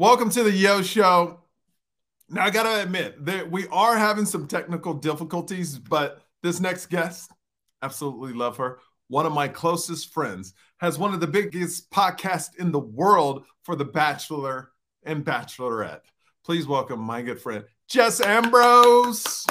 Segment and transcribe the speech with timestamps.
[0.00, 1.40] Welcome to the Yo Show.
[2.30, 6.86] Now, I got to admit that we are having some technical difficulties, but this next
[6.86, 7.32] guest,
[7.82, 8.78] absolutely love her.
[9.08, 13.74] One of my closest friends has one of the biggest podcasts in the world for
[13.74, 14.70] The Bachelor
[15.02, 16.02] and Bachelorette.
[16.44, 19.44] Please welcome my good friend, Jess Ambrose.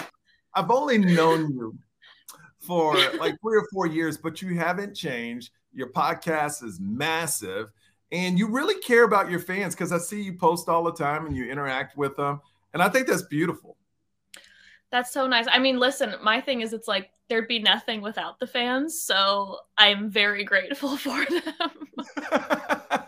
[0.54, 1.78] I've only known you
[2.62, 5.50] for like three or four years, but you haven't changed.
[5.74, 7.68] Your podcast is massive
[8.12, 11.26] and you really care about your fans because I see you post all the time
[11.26, 12.42] and you interact with them.
[12.74, 13.76] And I think that's beautiful.
[14.90, 15.46] That's so nice.
[15.52, 19.02] I mean, listen, my thing is it's like there'd be nothing without the fans.
[19.02, 23.02] So I'm very grateful for them.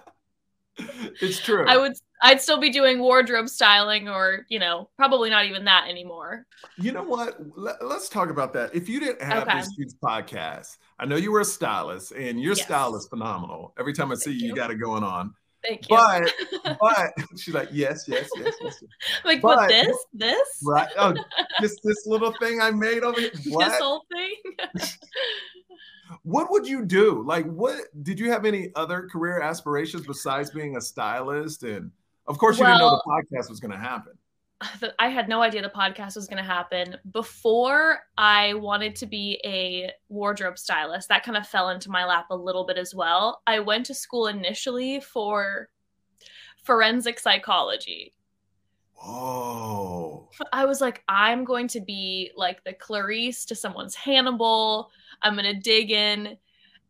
[1.21, 1.65] it's true.
[1.67, 5.87] I would I'd still be doing wardrobe styling or, you know, probably not even that
[5.87, 6.45] anymore.
[6.77, 7.37] You know what?
[7.55, 8.75] Let, us talk about that.
[8.75, 9.59] If you didn't have okay.
[9.59, 12.65] this huge podcast, I know you were a stylist and your yes.
[12.65, 13.73] style is phenomenal.
[13.79, 15.33] Every time I see you, you, you got it going on.
[15.65, 15.95] Thank you.
[15.95, 18.83] But but she's like, yes, yes, yes, yes.
[19.23, 19.97] like but, what this?
[20.13, 20.47] This?
[20.63, 20.89] Right.
[20.97, 21.13] Oh,
[21.61, 23.31] this this little thing I made over here.
[23.47, 23.69] What?
[23.69, 24.35] This whole thing.
[26.23, 27.23] What would you do?
[27.25, 31.63] Like, what did you have any other career aspirations besides being a stylist?
[31.63, 31.91] And
[32.27, 34.13] of course, you well, didn't know the podcast was going to happen.
[34.99, 36.97] I had no idea the podcast was going to happen.
[37.11, 42.27] Before I wanted to be a wardrobe stylist, that kind of fell into my lap
[42.29, 43.41] a little bit as well.
[43.47, 45.69] I went to school initially for
[46.63, 48.13] forensic psychology.
[49.01, 50.27] Oh.
[50.51, 54.91] I was like, I'm going to be like the Clarice to someone's Hannibal.
[55.21, 56.37] I'm going to dig in.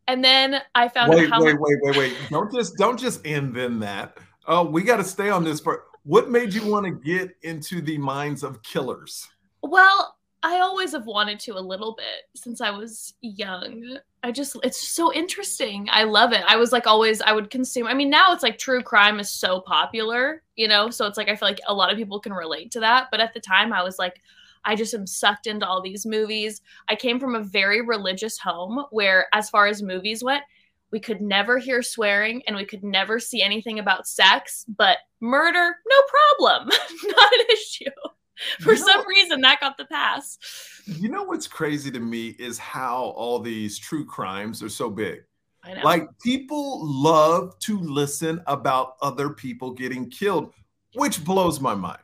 [0.08, 2.16] And then I found wait, out wait, wait, wait, wait.
[2.30, 4.18] Don't just don't just end in that.
[4.46, 7.80] Oh, we got to stay on this for what made you want to get into
[7.80, 9.28] the minds of killers?
[9.62, 13.98] Well, I always have wanted to a little bit since I was young.
[14.22, 15.88] I just it's so interesting.
[15.90, 16.42] I love it.
[16.46, 17.86] I was like always I would consume.
[17.86, 20.88] I mean, now it's like true crime is so popular, you know?
[20.88, 23.20] So it's like I feel like a lot of people can relate to that, but
[23.20, 24.20] at the time I was like
[24.64, 26.60] I just am sucked into all these movies.
[26.88, 30.42] I came from a very religious home where as far as movies went,
[30.90, 35.76] we could never hear swearing and we could never see anything about sex, but murder,
[35.88, 36.02] no
[36.38, 36.68] problem,
[37.04, 37.90] not an issue.
[38.60, 40.38] For you know, some reason, that got the pass.
[40.86, 45.22] You know what's crazy to me is how all these true crimes are so big.
[45.62, 45.82] I know.
[45.82, 50.52] Like people love to listen about other people getting killed,
[50.94, 52.00] which blows my mind.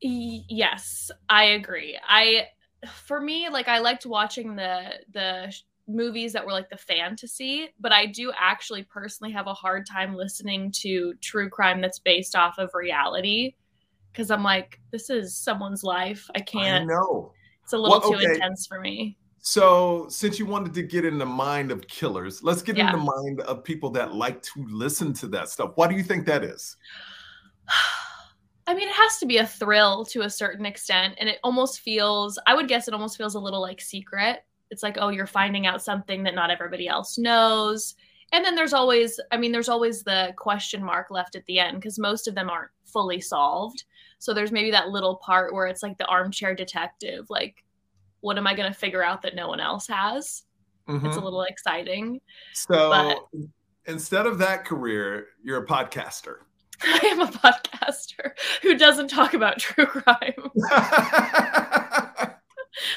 [0.00, 1.98] yes, I agree.
[2.08, 2.46] I
[2.88, 5.52] for me like I liked watching the the
[5.88, 10.14] movies that were like the fantasy, but I do actually personally have a hard time
[10.14, 13.54] listening to true crime that's based off of reality
[14.12, 16.28] because I'm like, this is someone's life.
[16.34, 16.82] I can't.
[16.82, 17.32] I know.
[17.62, 18.24] It's a little well, okay.
[18.24, 19.16] too intense for me.
[19.42, 22.92] So, since you wanted to get in the mind of killers, let's get yeah.
[22.92, 25.72] in the mind of people that like to listen to that stuff.
[25.76, 26.76] Why do you think that is?
[28.66, 31.14] I mean, it has to be a thrill to a certain extent.
[31.18, 34.82] And it almost feels, I would guess it almost feels a little like secret it's
[34.82, 37.96] like, oh, you're finding out something that not everybody else knows.
[38.32, 41.80] And then there's always, I mean, there's always the question mark left at the end
[41.80, 43.84] because most of them aren't fully solved.
[44.20, 47.64] So there's maybe that little part where it's like the armchair detective, like,
[48.20, 50.44] what am I going to figure out that no one else has?
[50.86, 51.06] Mm-hmm.
[51.06, 51.24] It's a mm-hmm.
[51.24, 52.20] little exciting.
[52.52, 53.18] So but,
[53.86, 56.36] instead of that career, you're a podcaster.
[56.82, 58.32] I am a podcaster
[58.62, 60.34] who doesn't talk about true crime.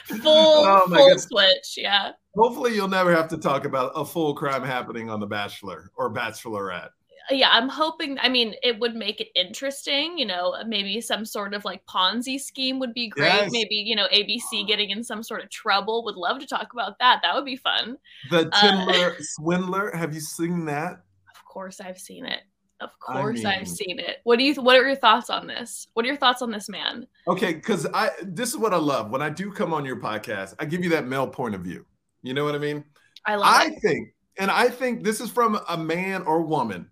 [0.05, 1.23] full oh full goodness.
[1.23, 1.77] switch.
[1.77, 2.11] Yeah.
[2.35, 6.13] Hopefully, you'll never have to talk about a full crime happening on The Bachelor or
[6.13, 6.89] Bachelorette.
[7.29, 8.17] Yeah, I'm hoping.
[8.19, 10.17] I mean, it would make it interesting.
[10.17, 13.27] You know, maybe some sort of like Ponzi scheme would be great.
[13.27, 13.51] Yes.
[13.51, 16.03] Maybe you know ABC getting in some sort of trouble.
[16.05, 17.19] Would love to talk about that.
[17.23, 17.97] That would be fun.
[18.29, 19.95] The Tinder uh, Swindler.
[19.95, 21.03] Have you seen that?
[21.29, 22.41] Of course, I've seen it.
[22.83, 24.17] Of course, I have seen it.
[24.25, 24.55] What do you?
[24.55, 25.87] What are your thoughts on this?
[25.93, 27.07] What are your thoughts on this man?
[27.27, 30.55] Okay, because I this is what I love when I do come on your podcast.
[30.59, 31.85] I give you that male point of view.
[32.23, 32.83] You know what I mean?
[33.25, 33.47] I love.
[33.47, 33.81] I it.
[33.81, 36.89] think, and I think this is from a man or woman,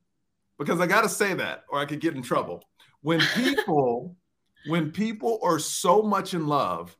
[0.62, 2.64] because I got to say that, or I could get in trouble.
[3.02, 4.16] When people,
[4.68, 6.96] when people are so much in love,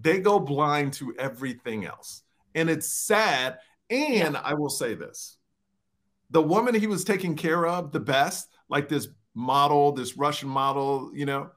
[0.00, 2.22] they go blind to everything else,
[2.54, 3.58] and it's sad.
[3.90, 4.40] And yeah.
[4.42, 5.36] I will say this
[6.30, 11.10] the woman he was taking care of the best, like this model, this Russian model,
[11.14, 11.50] you know,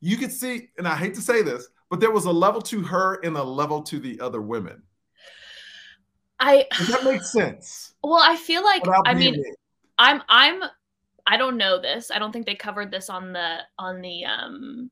[0.00, 2.82] you could see, and I hate to say this, but there was a level to
[2.82, 4.82] her and a level to the other women.
[6.40, 7.94] I Does that makes sense.
[8.02, 9.42] Well, I feel like I mean
[9.98, 10.62] I'm I'm
[11.26, 12.10] I don't know this.
[12.10, 14.90] I don't think they covered this on the on the um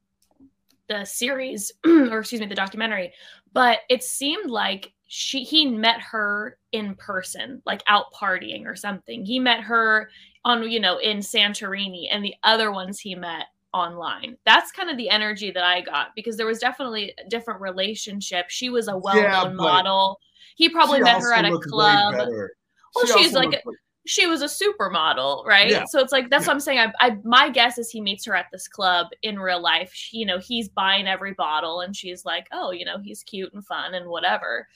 [0.88, 3.12] the series or excuse me the documentary,
[3.52, 9.24] but it seemed like she he met her in person like out partying or something
[9.24, 10.10] he met her
[10.44, 14.36] on you know in Santorini and the other ones he met online.
[14.46, 18.46] That's kind of the energy that I got because there was definitely a different relationship.
[18.48, 20.18] She was a well-known yeah, model.
[20.56, 22.14] He probably met her at a club.
[22.16, 23.60] Well, she she's like a,
[24.06, 25.70] she was a supermodel, right?
[25.70, 25.84] Yeah.
[25.88, 26.48] So it's like that's yeah.
[26.48, 26.78] what I'm saying.
[26.78, 29.90] I, I my guess is he meets her at this club in real life.
[29.92, 33.52] She, you know, he's buying every bottle, and she's like, oh, you know, he's cute
[33.52, 34.68] and fun and whatever.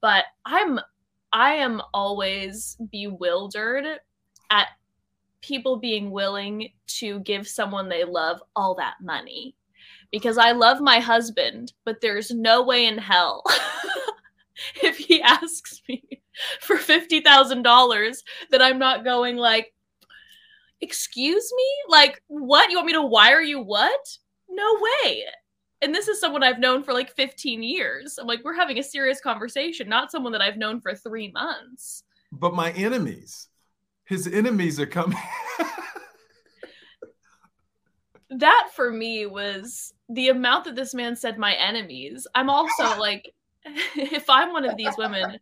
[0.00, 0.80] But I'm
[1.32, 3.86] I am always bewildered
[4.50, 4.68] at
[5.40, 9.54] people being willing to give someone they love all that money
[10.10, 13.44] because I love my husband, but there's no way in hell
[14.82, 16.02] if he asks me
[16.60, 18.16] for $50,000
[18.50, 19.72] that I'm not going like
[20.80, 21.64] excuse me?
[21.88, 22.70] Like what?
[22.70, 24.00] You want me to wire you what?
[24.48, 25.24] No way.
[25.82, 28.18] And this is someone I've known for like 15 years.
[28.18, 32.04] I'm like we're having a serious conversation, not someone that I've known for 3 months.
[32.30, 33.48] But my enemies
[34.08, 35.18] his enemies are coming.
[38.30, 42.26] that for me was the amount that this man said my enemies.
[42.34, 43.34] I'm also like,
[43.96, 45.38] if I'm one of these women,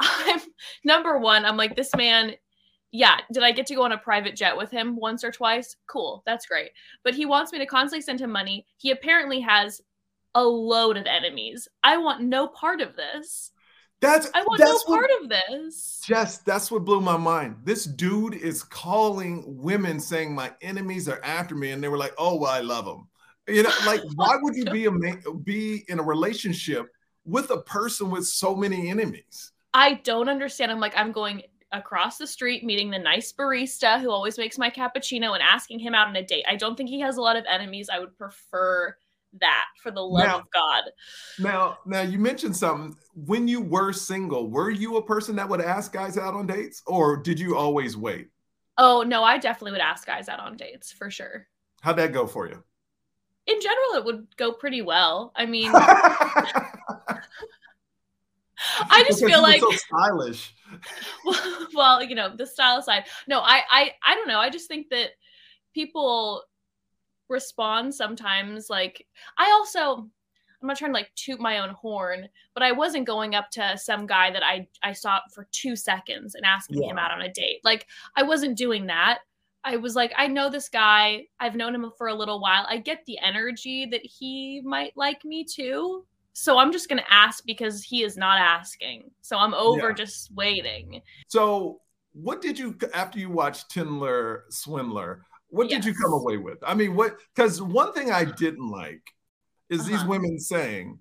[0.00, 0.40] I'm
[0.84, 2.34] number one, I'm like, this man,
[2.92, 5.76] yeah, did I get to go on a private jet with him once or twice?
[5.86, 6.70] Cool, that's great.
[7.04, 8.66] But he wants me to constantly send him money.
[8.78, 9.82] He apparently has
[10.34, 11.68] a load of enemies.
[11.82, 13.52] I want no part of this.
[14.00, 16.02] That's I want that's no what, part of this.
[16.04, 17.56] Just that's what blew my mind.
[17.64, 22.12] This dude is calling women saying my enemies are after me, and they were like,
[22.18, 23.08] "Oh, well, I love them."
[23.48, 24.90] You know, like why would you be a
[25.44, 26.86] be in a relationship
[27.26, 29.52] with a person with so many enemies?
[29.74, 30.72] I don't understand.
[30.72, 31.42] I'm like, I'm going
[31.72, 35.94] across the street, meeting the nice barista who always makes my cappuccino, and asking him
[35.94, 36.44] out on a date.
[36.48, 37.90] I don't think he has a lot of enemies.
[37.92, 38.96] I would prefer
[39.40, 40.84] that for the love now, of God.
[41.38, 42.96] Now, now you mentioned something.
[43.14, 46.82] When you were single, were you a person that would ask guys out on dates,
[46.86, 48.28] or did you always wait?
[48.78, 51.46] Oh no, I definitely would ask guys out on dates for sure.
[51.80, 52.62] How'd that go for you?
[53.46, 55.32] In general, it would go pretty well.
[55.36, 55.72] I mean,
[58.90, 60.54] I just feel like so stylish.
[61.24, 63.04] Well, well, you know, the style side.
[63.26, 64.38] No, I, I, I don't know.
[64.38, 65.10] I just think that
[65.74, 66.42] people
[67.28, 69.04] respond sometimes like
[69.38, 70.08] i also
[70.62, 73.76] i'm not trying to like toot my own horn but i wasn't going up to
[73.76, 76.90] some guy that i i saw for two seconds and asking yeah.
[76.90, 77.86] him out on a date like
[78.16, 79.18] i wasn't doing that
[79.64, 82.76] i was like i know this guy i've known him for a little while i
[82.76, 86.06] get the energy that he might like me too
[86.38, 89.94] so i'm just going to ask because he is not asking so i'm over yeah.
[89.94, 91.80] just waiting so
[92.12, 95.84] what did you after you watched Tinder Swindler what yes.
[95.84, 96.58] did you come away with?
[96.66, 97.18] I mean, what?
[97.34, 99.02] Because one thing I didn't like
[99.70, 99.90] is uh-huh.
[99.90, 100.98] these women saying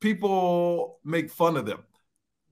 [0.00, 1.84] people make fun of them.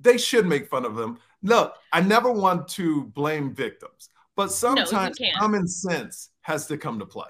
[0.01, 1.19] They should make fun of them.
[1.43, 6.99] Look, I never want to blame victims, but sometimes no, common sense has to come
[6.99, 7.29] to play.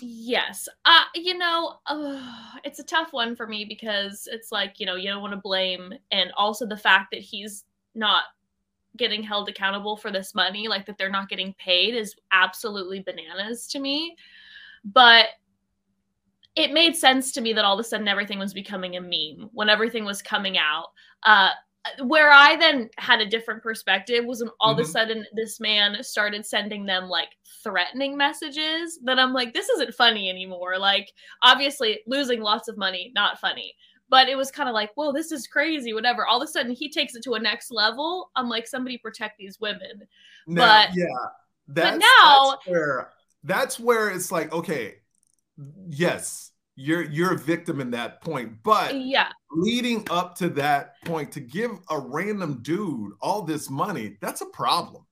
[0.00, 0.68] Yes.
[0.84, 2.20] Uh, you know, uh,
[2.64, 5.40] it's a tough one for me because it's like, you know, you don't want to
[5.40, 5.92] blame.
[6.10, 8.24] And also the fact that he's not
[8.96, 13.66] getting held accountable for this money, like that they're not getting paid, is absolutely bananas
[13.68, 14.16] to me.
[14.84, 15.26] But
[16.54, 19.48] it made sense to me that all of a sudden everything was becoming a meme
[19.52, 20.88] when everything was coming out.
[21.22, 21.50] Uh,
[22.04, 24.80] where I then had a different perspective was when all mm-hmm.
[24.80, 24.92] of a mm-hmm.
[24.92, 27.30] sudden this man started sending them like
[27.62, 30.78] threatening messages that I'm like, this isn't funny anymore.
[30.78, 31.12] Like,
[31.42, 33.74] obviously, losing lots of money, not funny
[34.12, 36.26] but it was kind of like, whoa, this is crazy, whatever.
[36.26, 38.30] All of a sudden, he takes it to a next level.
[38.36, 40.02] I'm like, somebody protect these women.
[40.46, 41.06] Now, but yeah,
[41.66, 43.10] that's, but now that's where
[43.42, 44.96] that's where it's like, okay,
[45.88, 51.32] yes, you're you're a victim in that point, but yeah, leading up to that point,
[51.32, 55.04] to give a random dude all this money, that's a problem.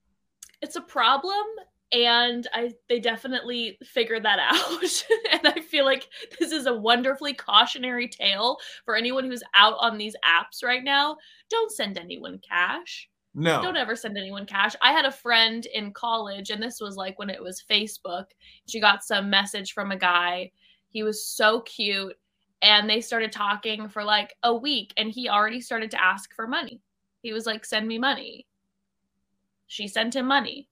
[0.63, 1.45] It's a problem,
[1.93, 5.03] and I they definitely figured that out.
[5.33, 9.99] and I feel like this is a wonderfully cautionary tale for anyone who's out on
[9.99, 11.17] these apps right now.
[11.51, 13.09] Don't send anyone cash.
[13.35, 13.63] No.
[13.63, 14.75] Don't ever send anyone cash.
[14.83, 18.25] I had a friend in college, and this was like when it was Facebook.
[18.67, 20.51] She got some message from a guy.
[20.91, 22.17] He was so cute.
[22.63, 26.47] And they started talking for like a week, and he already started to ask for
[26.47, 26.83] money.
[27.23, 28.47] He was like, Send me money.
[29.67, 30.69] She sent him money.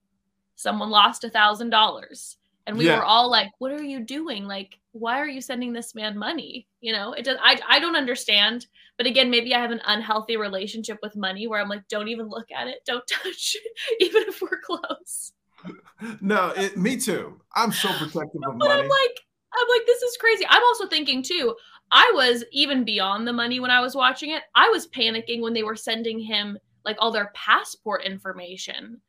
[0.56, 2.36] Someone lost a thousand dollars.
[2.66, 2.96] And we yeah.
[2.96, 4.44] were all like what are you doing?
[4.44, 6.66] Like why are you sending this man money?
[6.80, 8.66] You know it does I, I don't understand.
[8.96, 12.28] But again maybe i have an unhealthy relationship with money where i'm like don't even
[12.28, 12.84] look at it.
[12.84, 15.32] Don't touch it, even if we're close.
[16.20, 17.40] No it, me too.
[17.54, 19.20] I'm so protective of money But i'm like
[19.54, 21.54] i'm like this is crazy i'm also thinking too
[21.90, 25.52] i was even beyond the money when i was watching it i was panicking when
[25.54, 29.00] they were sending him like all their passport information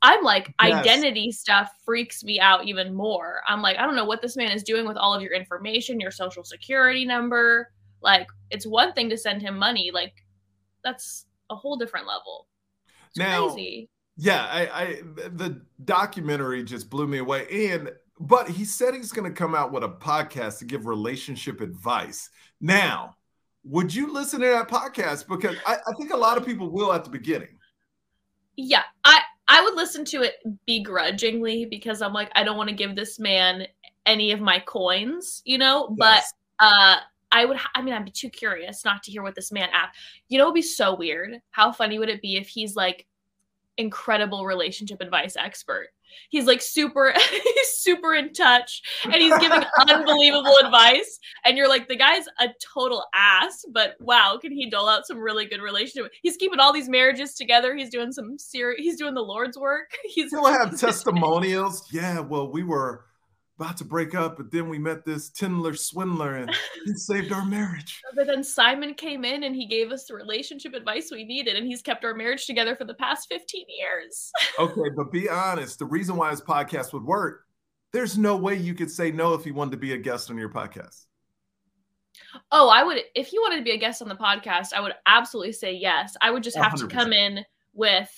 [0.00, 0.86] I'm like, Yes.
[0.86, 3.40] identity stuff freaks me out even more.
[3.48, 5.98] I'm like, I don't know what this man is doing with all of your information,
[5.98, 7.72] your social security number.
[8.00, 9.90] Like, it's one thing to send him money.
[9.92, 10.14] Like,
[10.84, 12.46] that's a whole different level.
[13.08, 13.90] It's Now- crazy.
[14.16, 14.84] Yeah, I, I
[15.30, 17.72] the documentary just blew me away.
[17.72, 21.60] And but he said he's going to come out with a podcast to give relationship
[21.60, 22.30] advice.
[22.60, 23.16] Now,
[23.64, 25.28] would you listen to that podcast?
[25.28, 27.58] Because I, I think a lot of people will at the beginning.
[28.56, 30.34] Yeah, I I would listen to it
[30.66, 33.66] begrudgingly because I'm like, I don't want to give this man
[34.04, 35.94] any of my coins, you know.
[35.96, 36.24] But
[36.58, 36.96] uh
[37.30, 39.98] I would I mean I'd be too curious not to hear what this man asked.
[40.28, 41.40] You know it would be so weird.
[41.50, 43.06] How funny would it be if he's like
[43.76, 45.88] incredible relationship advice expert?
[46.28, 51.88] He's like super he's super in touch and he's giving unbelievable advice and you're like
[51.88, 56.12] the guy's a total ass but wow can he dole out some really good relationship?
[56.22, 57.74] He's keeping all these marriages together.
[57.74, 59.90] He's doing some serious he's doing the lord's work.
[60.04, 61.88] He's He'll have testimonials.
[61.92, 63.04] Yeah, well, we were
[63.58, 67.44] about to break up, but then we met this Tindler swindler and he saved our
[67.44, 68.00] marriage.
[68.14, 71.66] But then Simon came in and he gave us the relationship advice we needed, and
[71.66, 74.30] he's kept our marriage together for the past 15 years.
[74.58, 75.78] Okay, but be honest.
[75.78, 77.44] The reason why his podcast would work,
[77.92, 80.38] there's no way you could say no if he wanted to be a guest on
[80.38, 81.06] your podcast.
[82.50, 84.94] Oh, I would, if you wanted to be a guest on the podcast, I would
[85.06, 86.16] absolutely say yes.
[86.20, 86.90] I would just have to 100%.
[86.90, 88.10] come in with,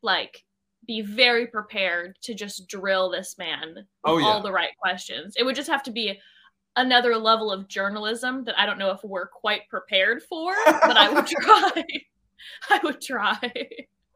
[0.00, 0.44] like,
[0.86, 4.26] be very prepared to just drill this man Oh, yeah.
[4.26, 5.34] all the right questions.
[5.36, 6.18] It would just have to be
[6.76, 11.08] another level of journalism that I don't know if we're quite prepared for, but I
[11.12, 11.84] would try.
[12.70, 13.68] I would try.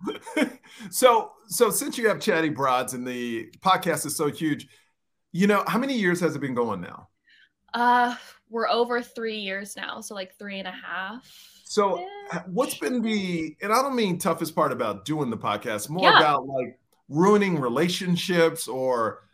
[0.90, 4.66] so, so since you have chatty broads and the podcast is so huge,
[5.32, 7.08] you know, how many years has it been going now?
[7.74, 8.14] Uh,
[8.48, 11.30] we're over three years now, so like three and a half.
[11.68, 12.06] So,
[12.46, 16.16] what's been the, and I don't mean toughest part about doing the podcast, more Yeah.
[16.18, 19.24] about like ruining relationships or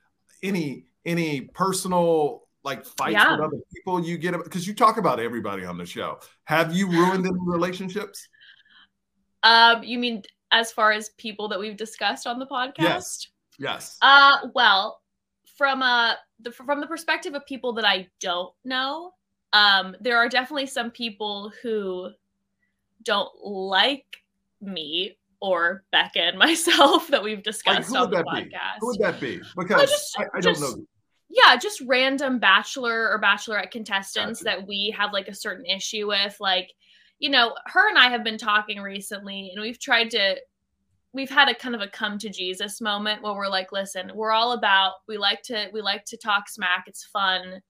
[0.42, 3.32] any, any personal like fights Yeah.
[3.32, 6.20] with other people you get, because you talk about everybody on the show.
[6.44, 8.26] Have you ruined any relationships?
[9.42, 10.22] Um, you mean
[10.52, 12.78] as far as people that we've discussed on the podcast?
[12.78, 13.26] Yes.
[13.58, 13.98] Yes.
[14.00, 15.00] Uh, well,
[15.58, 19.12] from uh the from the perspective of people that I don't know,
[19.52, 22.10] um, there are definitely some people who
[23.04, 24.06] don't like
[24.60, 28.42] me or Becca and myself that we've discussed who on the that be?
[28.42, 28.78] podcast.
[28.80, 29.40] Who would that be?
[29.56, 30.84] Because just- I, I don't know.
[31.28, 34.58] yeah, just random bachelor or bachelorette contestants Gotcha.
[34.58, 36.36] that we have like a certain issue with.
[36.40, 36.70] Like,
[37.18, 40.36] you know, her and I have been talking recently and we've tried to
[41.14, 44.32] we've had a kind of a come to Jesus moment where we're like, listen, we're
[44.32, 47.60] all about we like to we like to talk smack, it's fun.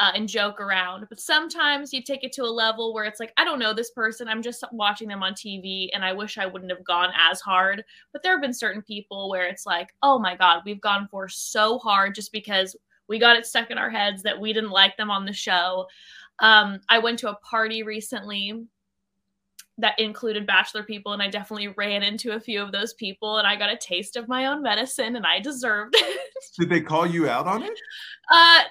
[0.00, 3.32] Uh, and joke around, but sometimes you take it to a level where it's like,
[3.36, 4.28] I don't know this person.
[4.28, 7.82] I'm just watching them on TV, and I wish I wouldn't have gone as hard.
[8.12, 11.28] But there have been certain people where it's like, oh my God, we've gone for
[11.28, 12.76] so hard just because
[13.08, 15.86] we got it stuck in our heads that we didn't like them on the show.
[16.38, 18.66] Um, I went to a party recently
[19.78, 23.46] that included bachelor people, and I definitely ran into a few of those people, and
[23.46, 26.20] I got a taste of my own medicine, and I deserved it.
[26.58, 27.78] Did they call you out on it?
[28.30, 28.62] uh,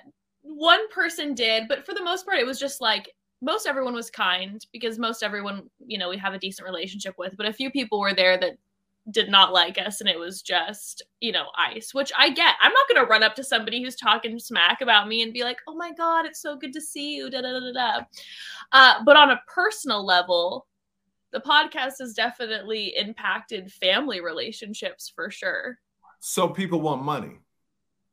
[0.48, 3.12] one person did, but for the most part, it was just like
[3.42, 7.36] most everyone was kind because most everyone, you know, we have a decent relationship with,
[7.38, 8.58] but a few people were there that
[9.12, 12.74] did not like us and it was just you know ice which i get i'm
[12.74, 15.60] not going to run up to somebody who's talking smack about me and be like
[15.66, 18.02] oh my god it's so good to see you da, da, da, da.
[18.74, 20.68] Uh, but on a personal level
[21.32, 25.80] the podcast has definitely impacted family relationships for sure
[26.20, 27.40] So people want money.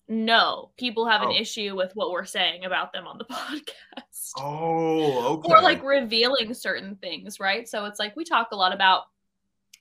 [0.09, 1.41] No people have an Oh.
[1.41, 5.53] issue with what we're saying about them on the podcast Oh, okay.
[5.53, 9.05] or like revealing certain things right so it's like we talk a lot about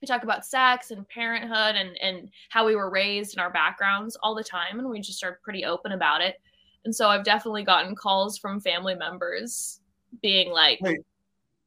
[0.01, 4.15] we talk about sex and parenthood and and how we were raised and our backgrounds
[4.24, 6.39] all the time and we just are pretty open about it
[6.86, 9.80] and so i've definitely gotten calls from family members
[10.22, 11.00] being like Wait.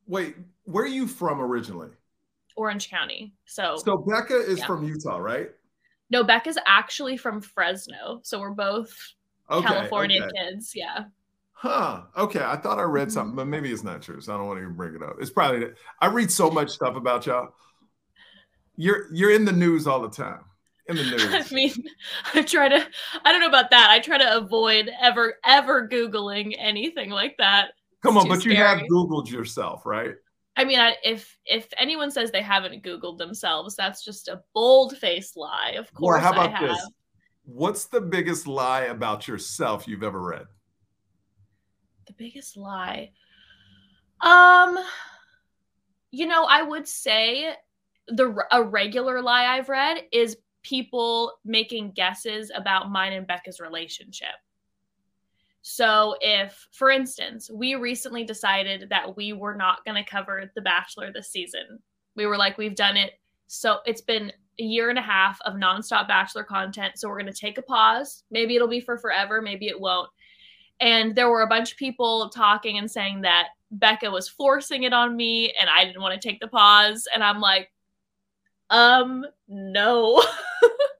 [0.06, 1.88] Wait, where are you from originally?
[2.56, 4.66] orange county so, So Becca is Yeah.
[4.66, 5.50] from Utah, right?
[6.10, 8.94] No becca's actually from fresno so we're both
[9.50, 9.66] Okay.
[9.66, 10.30] california okay.
[10.36, 11.04] kids yeah
[11.58, 12.02] Huh.
[12.18, 12.42] Okay.
[12.44, 13.36] I thought I read something, mm-hmm.
[13.36, 14.20] but maybe it's not true.
[14.20, 15.16] So I don't want to even bring it up.
[15.18, 15.68] It's probably
[16.02, 17.48] I read so much stuff about y'all.
[18.76, 20.44] You're you're in the news all the time.
[20.86, 21.24] In the news.
[21.50, 21.72] I mean,
[22.34, 22.86] I try to,
[23.24, 23.90] I don't know about that.
[23.90, 27.70] I try to avoid ever, ever Googling anything like that.
[28.02, 28.80] Come on, but you have.
[28.90, 30.14] Googled yourself, right?
[30.56, 34.96] I mean, I, if if anyone says they haven't Googled themselves, that's just a bold
[34.96, 35.74] faced lie.
[35.76, 36.68] Of course, how I about have.
[36.68, 36.90] this?
[37.44, 40.46] What's the biggest lie about yourself you've ever read?
[42.06, 43.12] The biggest lie.
[44.22, 44.78] Um,
[46.10, 47.54] you know, I would say
[48.08, 54.34] the a regular lie I've read is people making guesses about mine and Becca's relationship.
[55.68, 60.62] So, if, for instance, we recently decided that we were not going to cover The
[60.62, 61.80] Bachelor this season,
[62.14, 63.14] we were like, we've done it.
[63.48, 64.30] So, it's been
[64.60, 66.92] a year and a half of nonstop Bachelor content.
[66.98, 68.22] So, we're going to take a pause.
[68.30, 70.08] Maybe it'll be for forever, maybe it won't.
[70.78, 74.92] And there were a bunch of people talking and saying that Becca was forcing it
[74.92, 77.08] on me and I didn't want to take the pause.
[77.12, 77.72] And I'm like,
[78.70, 80.22] um, no.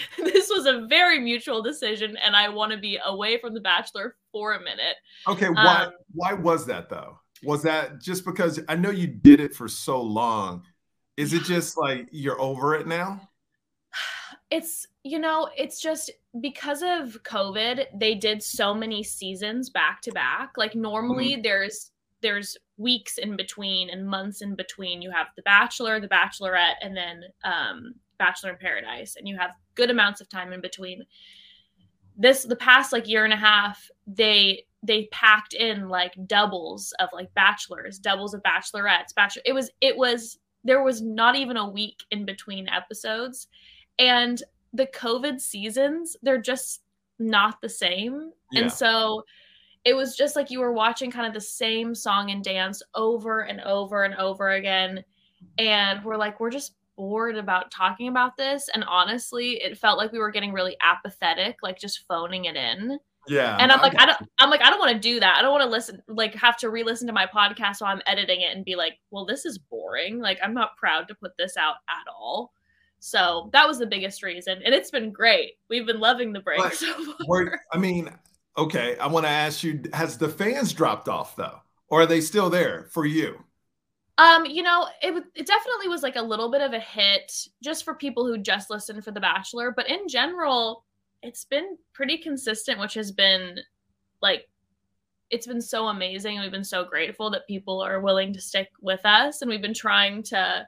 [0.18, 4.16] this was a very mutual decision, and I want to be away from The Bachelor
[4.30, 4.96] for a minute.
[5.28, 7.18] Okay, why um, why was that though?
[7.44, 10.62] Was that just because I know you did it for so long?
[11.16, 13.28] Is it just like you're over it now?
[14.50, 16.10] It's you know, it's just
[16.42, 20.58] because of COVID, they did so many seasons back to back.
[20.58, 21.42] Like normally mm-hmm.
[21.42, 25.00] there's there's weeks in between and months in between.
[25.00, 29.52] You have The Bachelor, The Bachelorette, and then um, Bachelor in Paradise, and you have
[29.74, 31.04] good amounts of time in between.
[32.16, 37.08] This the past like year and a half, they they packed in like doubles of
[37.12, 39.42] like bachelors, doubles of bachelorettes, bachelor.
[39.44, 43.48] It was it was there was not even a week in between episodes,
[43.98, 46.82] and the COVID seasons they're just
[47.18, 48.62] not the same, yeah.
[48.62, 49.24] and so
[49.84, 53.40] it was just like you were watching kind of the same song and dance over
[53.40, 55.04] and over and over again
[55.58, 60.12] and we're like we're just bored about talking about this and honestly it felt like
[60.12, 62.98] we were getting really apathetic like just phoning it in.
[63.28, 63.56] Yeah.
[63.60, 65.36] And i'm like i don't i'm like i don't want to do that.
[65.38, 68.40] I don't want to listen like have to re-listen to my podcast while i'm editing
[68.40, 70.18] it and be like well this is boring.
[70.18, 72.52] Like i'm not proud to put this out at all
[72.98, 75.54] so that was the biggest reason and it's been great.
[75.68, 77.60] We've been loving the break but so far.
[77.72, 78.10] i mean
[78.58, 81.60] okay i want to ask you has the fans dropped off though?
[81.88, 83.44] Or are they still there for you
[84.18, 87.32] um, you know, it was it definitely was like a little bit of a hit
[87.62, 90.84] just for people who just listened for The Bachelor, but in general,
[91.22, 93.58] it's been pretty consistent, which has been
[94.20, 94.48] like
[95.30, 99.04] it's been so amazing we've been so grateful that people are willing to stick with
[99.04, 100.66] us and we've been trying to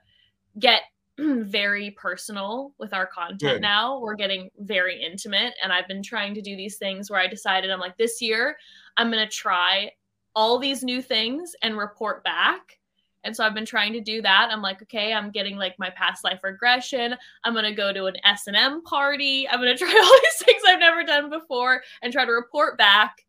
[0.58, 0.80] get
[1.18, 3.60] very personal with our content Good.
[3.60, 4.00] now.
[4.00, 7.70] We're getting very intimate and I've been trying to do these things where I decided
[7.70, 8.56] I'm like this year
[8.96, 9.90] I'm going to try
[10.34, 12.78] all these new things and report back
[13.24, 14.48] and so I've been trying to do that.
[14.50, 17.16] I'm like, okay, I'm getting like my past life regression.
[17.42, 19.48] I'm gonna go to an S and M party.
[19.48, 23.24] I'm gonna try all these things I've never done before and try to report back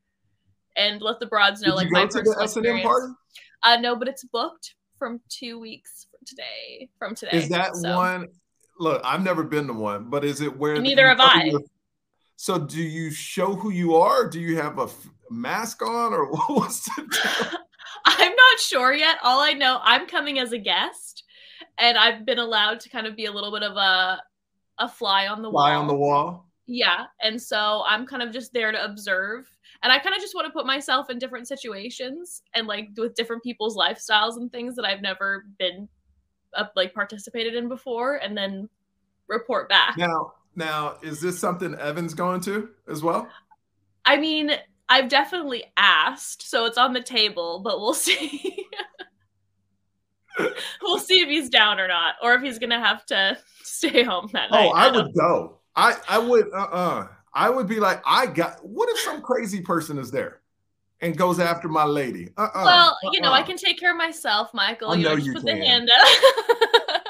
[0.78, 2.86] and let the broads know Did like my personal experience.
[2.86, 3.14] Party?
[3.64, 6.90] Uh, no, but it's booked from two weeks from today.
[7.00, 7.38] From today.
[7.38, 7.96] Is that so.
[7.96, 8.28] one?
[8.78, 10.80] Look, I've never been to one, but is it where?
[10.80, 11.52] Neither have I.
[12.36, 14.30] So, do you show who you are?
[14.30, 17.60] Do you have a f- mask on, or what's the?
[18.56, 19.18] I'm not sure yet.
[19.22, 21.26] All I know, I'm coming as a guest,
[21.78, 24.22] and I've been allowed to kind of be a little bit of a
[24.80, 25.68] a fly on the fly wall.
[25.68, 26.50] Fly on the wall.
[26.66, 29.46] Yeah, and so I'm kind of just there to observe,
[29.84, 33.14] and I kind of just want to put myself in different situations and like with
[33.16, 35.90] different people's lifestyles and things that I've never been
[36.54, 38.70] uh, like participated in before, and then
[39.28, 39.98] report back.
[39.98, 43.28] Now, now, is this something Evan's going to as well?
[44.06, 44.52] I mean,
[44.88, 48.68] I've definitely asked, so it's on the table, but we'll see.
[50.82, 54.30] we'll see if he's down or not, or if he's gonna have to stay home
[54.34, 54.66] that oh, night.
[54.66, 55.60] Oh, I, I would go.
[55.76, 59.62] I I would uh uh I would be like, I got what if some crazy
[59.62, 60.42] person is there
[61.02, 62.30] and goes after my lady?
[62.38, 64.92] Uh uh-uh, uh Well, you know, I can take care of myself, Michael.
[64.92, 65.60] I you know you put can.
[65.60, 66.08] the hand up.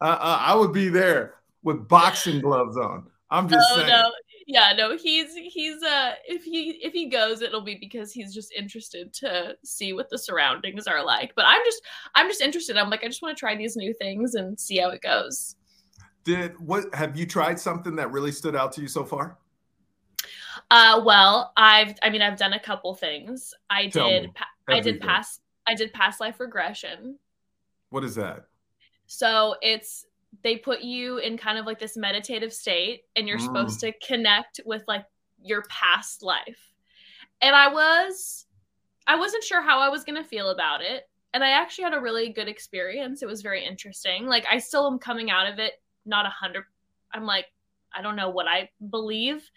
[0.00, 3.06] uh uh I would be there with boxing gloves on.
[3.30, 3.88] I'm just oh, saying.
[3.88, 4.12] No,
[4.46, 8.52] yeah no he's he's uh if he if he goes it'll be because he's just
[8.52, 11.32] interested to see what the surroundings are like.
[11.34, 11.82] But i'm just
[12.14, 12.76] i'm just interested.
[12.76, 15.56] I'm like i just want to try these new things and see how it goes.
[16.24, 19.38] Did what have you tried something that really stood out to you so far?
[20.70, 23.54] Uh well i've i mean i've done a couple things.
[23.70, 24.30] I Tell did
[24.68, 27.18] i did pass i did past life regression.
[27.90, 28.46] What is that?
[29.06, 30.06] So it's
[30.42, 33.44] they put you in kind of like this meditative state and you're mm.
[33.44, 35.04] supposed to connect with like
[35.42, 36.72] your past life.
[37.40, 38.46] And I was
[39.06, 41.04] I wasn't sure how I was going to feel about it.
[41.34, 43.22] And I actually had a really good experience.
[43.22, 44.26] It was very interesting.
[44.26, 45.74] Like I still am coming out of it
[46.06, 46.64] not a hundred.
[47.12, 47.46] I'm like,
[47.94, 49.48] I don't know what I believe,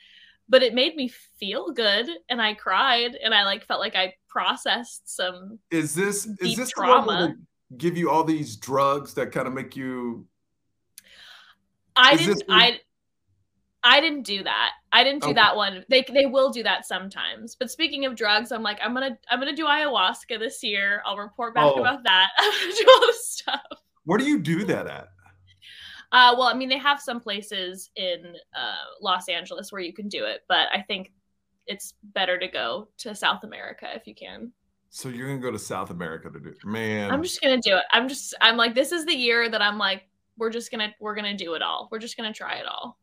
[0.48, 4.14] but it made me feel good and I cried and I like felt like I
[4.28, 7.36] processed some Is this is this trauma.
[7.78, 10.26] give you all these drugs that kind of make you
[11.98, 12.44] I Is didn't.
[12.50, 12.80] I
[13.84, 14.72] I didn't do that.
[14.92, 15.36] I didn't do okay.
[15.36, 15.86] that one.
[15.90, 17.56] They they will do that sometimes.
[17.56, 21.02] But speaking of drugs, I'm like I'm gonna I'm gonna do ayahuasca this year.
[21.06, 21.80] I'll report back oh.
[21.80, 22.30] about that.
[22.40, 23.62] do all this stuff.
[24.04, 25.08] Where do you do that at?
[26.12, 30.08] Uh, well, I mean, they have some places in uh, Los Angeles where you can
[30.08, 31.12] do it, but I think
[31.66, 34.54] it's better to go to South America if you can.
[34.90, 37.12] So you're gonna go to South America to do it, man.
[37.12, 37.84] I'm just gonna do it.
[37.92, 38.34] I'm just.
[38.42, 40.04] I'm like, this is the year that I'm like,
[40.38, 41.88] we're just gonna, we're gonna do it all.
[41.92, 42.98] We're just gonna try it all.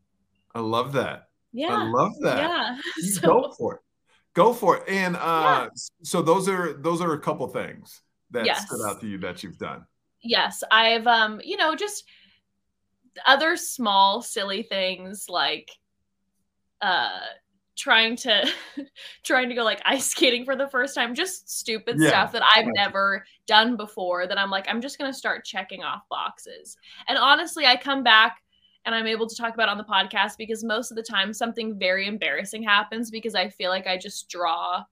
[0.54, 1.28] I love that.
[1.52, 1.74] Yeah.
[1.76, 2.38] I love that.
[2.38, 2.78] Yeah.
[3.12, 3.80] So- Go for it.
[4.34, 4.82] Go for it.
[4.88, 5.68] And uh,
[6.02, 8.66] so those are those are a couple things that Yes.
[8.66, 9.84] stood out to you that you've done.
[10.22, 12.04] yes i've um you know just
[13.26, 15.70] other small silly things like
[16.80, 17.20] uh
[17.76, 18.48] trying to
[19.24, 22.08] trying to go like ice skating for the first time just stupid Yeah.
[22.08, 22.84] stuff that i've Yeah.
[22.84, 26.76] never done before that i'm like i'm just going to start checking off boxes
[27.08, 28.38] and honestly i come back
[28.86, 31.78] and i'm able to talk about on the podcast because most of the time something
[31.78, 34.82] very embarrassing happens because i feel like i just draw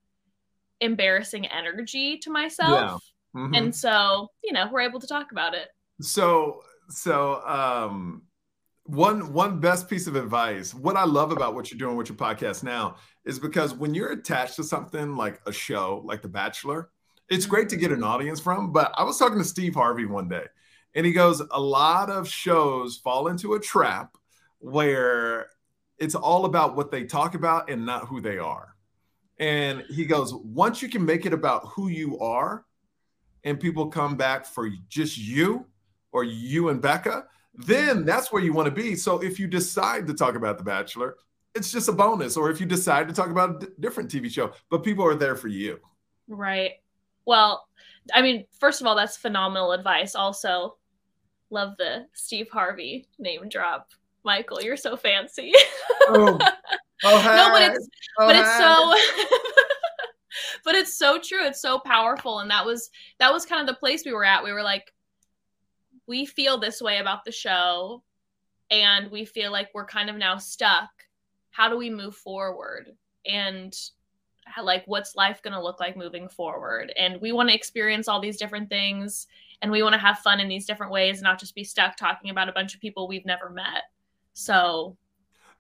[0.81, 3.03] embarrassing energy to myself
[3.35, 3.57] Mhm.
[3.57, 5.69] and so you know we're able to talk about it
[6.01, 8.23] so so um
[8.85, 12.17] one one best piece of advice what i love about what you're doing with your
[12.17, 16.91] podcast now is because when you're attached to something like a show like the bachelor
[17.29, 18.07] it's great to get an mm-hmm.
[18.07, 20.45] audience from but i was talking to steve harvey one day
[20.95, 24.17] and he goes a lot of shows fall into a trap
[24.59, 25.47] where
[25.99, 28.75] it's all about what they talk about and not who they are.
[29.39, 32.65] And he goes once you can make it about who you are
[33.45, 35.67] and people come back for just you
[36.13, 38.97] or you and Becca, then that's where you want to be.
[38.97, 41.17] So if you decide to talk about The Bachelor,
[41.55, 42.37] it's just a bonus.
[42.37, 45.15] Or if you decide to talk about a d- different TV show, but people are
[45.15, 45.79] there for you.
[46.29, 46.73] Right.
[47.27, 47.67] Well,
[48.15, 50.15] I mean, first of all, that's phenomenal advice.
[50.15, 50.77] Also,
[51.51, 53.91] love the Steve Harvey name drop.
[54.25, 55.53] Michael, you're so fancy.
[56.09, 56.39] Oh,
[57.05, 57.89] oh hey, no, but it's
[58.19, 58.95] oh, but it's so
[60.65, 61.45] but it's so true.
[61.45, 62.41] It's so powerful.
[62.41, 64.43] And that was that was kind of the place we were at.
[64.43, 64.93] We were like,
[66.13, 68.03] we feel this way about the show,
[68.71, 70.91] and we feel like we're kind of now stuck.
[71.53, 72.91] How do we move forward?
[73.25, 73.75] And
[74.45, 78.09] how- like what's life going to look like moving forward and we want to experience
[78.09, 79.29] all these different things
[79.63, 82.29] and we want to have fun in these different ways not just be stuck talking
[82.29, 83.85] about a bunch of people we've never met
[84.33, 84.97] so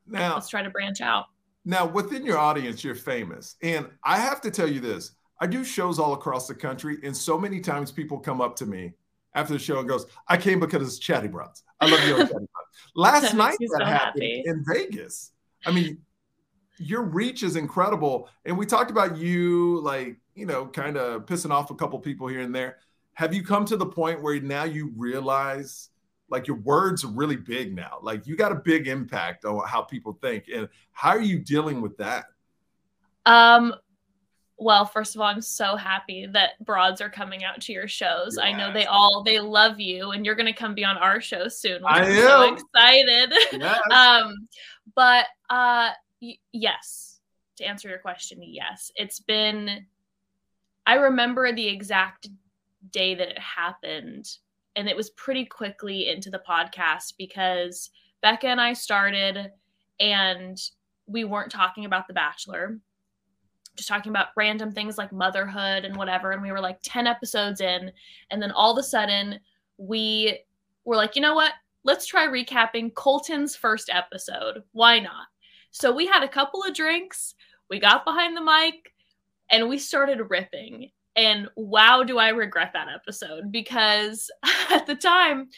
[0.08, 1.26] now let's try to branch out
[1.64, 3.54] Now, within your audience, you're famous.
[3.62, 7.16] And I have to tell you this I do shows all across the country, and
[7.16, 8.94] so many times people come up to me
[9.34, 11.62] after the show and goes, I came because it's Chatty Broads.
[11.80, 12.46] I love you.
[12.94, 14.42] Last That night that so happened happy.
[14.46, 15.32] in Vegas.
[15.64, 15.98] I mean,
[16.78, 18.28] your reach is incredible.
[18.44, 22.26] And we talked about you, like, you know, kind of pissing off a couple people
[22.28, 22.78] here and there.
[23.14, 25.90] Have you come to the point where now you realize
[26.30, 27.98] like your words are really big now?
[28.02, 30.44] Like you got a big impact on how people think.
[30.52, 32.24] And how are you dealing with that?
[33.26, 33.74] Um,
[34.62, 38.38] well, first of all, I'm so happy that broads are coming out to your shows.
[38.38, 41.20] I know they all they love you, and you're going to come be on our
[41.20, 41.82] show soon.
[41.84, 43.32] I I'm so excited.
[43.52, 43.80] Yes.
[43.90, 44.48] um,
[44.94, 47.20] but uh, y- yes,
[47.56, 49.86] to answer your question, yes, it's been.
[50.86, 52.28] I remember the exact
[52.90, 54.28] day that it happened,
[54.76, 59.50] and it was pretty quickly into the podcast because Becca and I started,
[59.98, 60.56] and
[61.06, 62.78] we weren't talking about The Bachelor
[63.76, 66.32] just talking about random things like motherhood and whatever.
[66.32, 67.90] And we were like 10 episodes in.
[68.30, 69.40] And then all of a sudden,
[69.78, 70.40] we
[70.84, 71.52] were like, you know what?
[71.84, 74.62] Let's try recapping Colton's first episode.
[74.72, 75.26] Why not?
[75.70, 77.34] So we had a couple of drinks,
[77.70, 78.92] we got behind the mic,
[79.50, 80.90] and we started ripping.
[81.16, 84.30] And wow, do I regret that episode because
[84.70, 85.48] at the time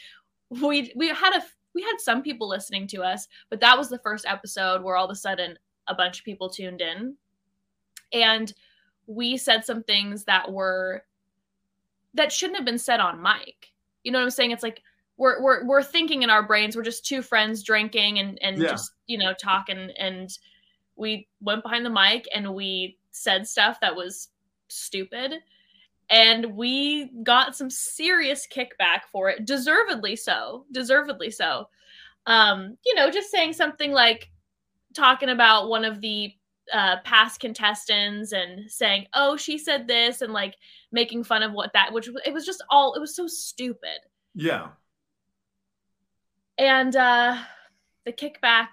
[0.50, 1.42] we we had a
[1.74, 5.06] we had some people listening to us, but that was the first episode where all
[5.06, 7.16] of a sudden a bunch of people tuned in
[8.12, 8.52] and
[9.06, 11.04] we said some things that were
[12.14, 13.72] that shouldn't have been said on mic.
[14.02, 14.52] You know what I'm saying?
[14.52, 14.82] It's like
[15.16, 18.70] we're we're we're thinking in our brains we're just two friends drinking and and Yeah.
[18.70, 20.36] just you know talking and
[20.96, 24.28] we went behind the mic and we said stuff that was
[24.68, 25.34] stupid
[26.10, 31.68] and we got some serious kickback for it deservedly so deservedly so
[32.26, 34.30] um you know just saying something like
[34.94, 36.32] talking about one of the
[36.72, 40.54] uh, past contestants and saying, "Oh, she said this," and like
[40.92, 43.98] making fun of what that, which it was just all it was so stupid.
[44.34, 44.68] yeah.
[46.58, 47.36] And uh,
[48.04, 48.68] the kickback,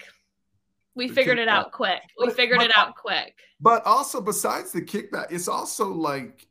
[0.95, 2.01] we The figured it out quick.
[2.19, 3.35] We But- figured but- it out quick.
[3.59, 6.47] But also, besides the kickback, it's also like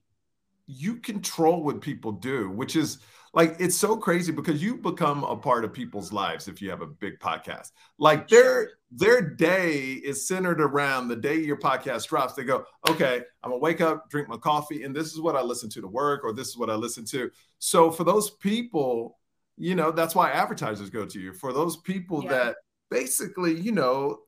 [0.66, 2.98] you control what people do, which is
[3.32, 6.82] like it's so crazy because you become a part of people's lives if you have
[6.82, 7.70] a big podcast.
[7.98, 12.34] Like their their day is centered around the day your podcast drops.
[12.34, 15.42] They go, okay, I'm gonna wake up, drink my coffee, and this is what I
[15.42, 17.30] listen to to work, or this is what I listen to.
[17.58, 19.18] So for those people,
[19.56, 22.30] you know, that's why advertisers go to you for those people yeah.
[22.30, 22.56] that
[22.90, 24.20] basically, you know,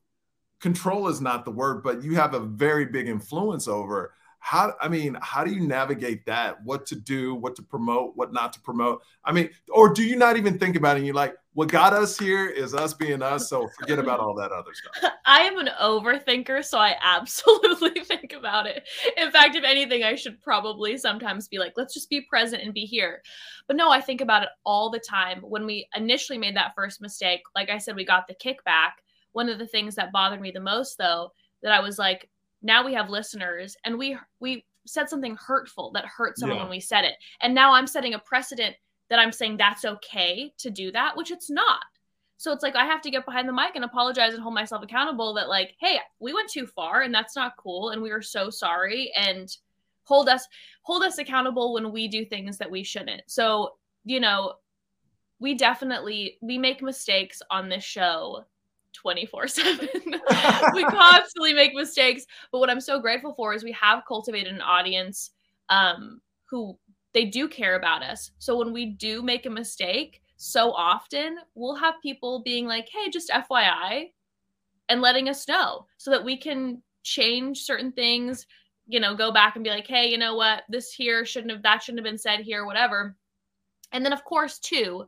[0.61, 4.89] control is not the word, but you have a very big influence over how i
[4.89, 6.63] mean how do you navigate that?
[6.65, 9.01] What to do what to promote what not to promote?
[9.25, 11.93] I mean or do you not even think about it and you're like what got
[11.93, 15.13] us here is us being us so forget about all that other stuff.
[15.27, 18.83] I am an overthinker so i absolutely think about it.
[19.17, 22.75] In fact if anything i should probably sometimes be like let's just be present and
[22.75, 23.23] be here.
[23.69, 25.41] But no i think about it all the time.
[25.43, 28.91] When we initially made that first mistake like i said we got the kickback.
[29.35, 31.31] One of the things that bothered me the most though
[31.63, 32.29] that i was like
[32.63, 36.65] now we have listeners and we we said something hurtful that hurt someone yeah.
[36.65, 37.15] when we said it.
[37.41, 38.77] And now i'm setting a precedent
[39.11, 41.83] that i'm saying that's okay to do that which it's not.
[42.37, 44.83] So it's like i have to get behind the mic and apologize and hold myself
[44.83, 48.23] accountable that like hey we went too far and that's not cool and we are
[48.23, 49.57] so sorry and
[50.05, 50.47] hold us
[50.83, 53.23] hold us accountable when we do things that we shouldn't.
[53.27, 53.73] So
[54.05, 54.55] you know
[55.39, 58.45] we definitely we make mistakes on this show
[58.93, 59.89] 24 7.
[60.75, 62.27] we constantly make mistakes.
[62.51, 65.31] But what I'm so grateful for is we have cultivated an audience
[65.69, 66.79] um, who
[67.13, 68.31] they do care about us.
[68.39, 73.11] So when we do make a mistake, so often we'll have people being like, hey,
[73.11, 74.11] just FYI,
[74.89, 78.47] and letting us know so that we can change certain things,
[78.87, 81.63] you know, go back and be like, hey, you know what, this here shouldn't have,
[81.63, 83.17] that shouldn't have been said here, whatever.
[83.93, 85.07] And then, of course, too,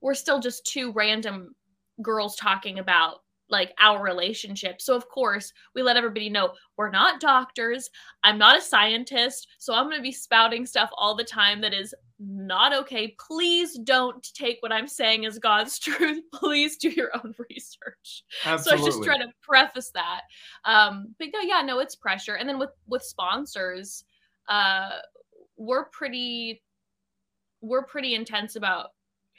[0.00, 1.54] we're still just two random
[2.02, 3.18] girls talking about
[3.50, 4.80] like our relationship.
[4.80, 7.90] So of course, we let everybody know we're not doctors.
[8.22, 11.74] I'm not a scientist, so I'm going to be spouting stuff all the time that
[11.74, 13.14] is not okay.
[13.18, 16.22] Please don't take what I'm saying as God's truth.
[16.32, 18.24] Please do your own research.
[18.44, 18.78] Absolutely.
[18.78, 20.22] So I just try to preface that.
[20.64, 22.34] Um, but no, yeah, no, it's pressure.
[22.34, 24.04] And then with with sponsors,
[24.48, 24.90] uh,
[25.56, 26.62] we're pretty
[27.62, 28.90] we're pretty intense about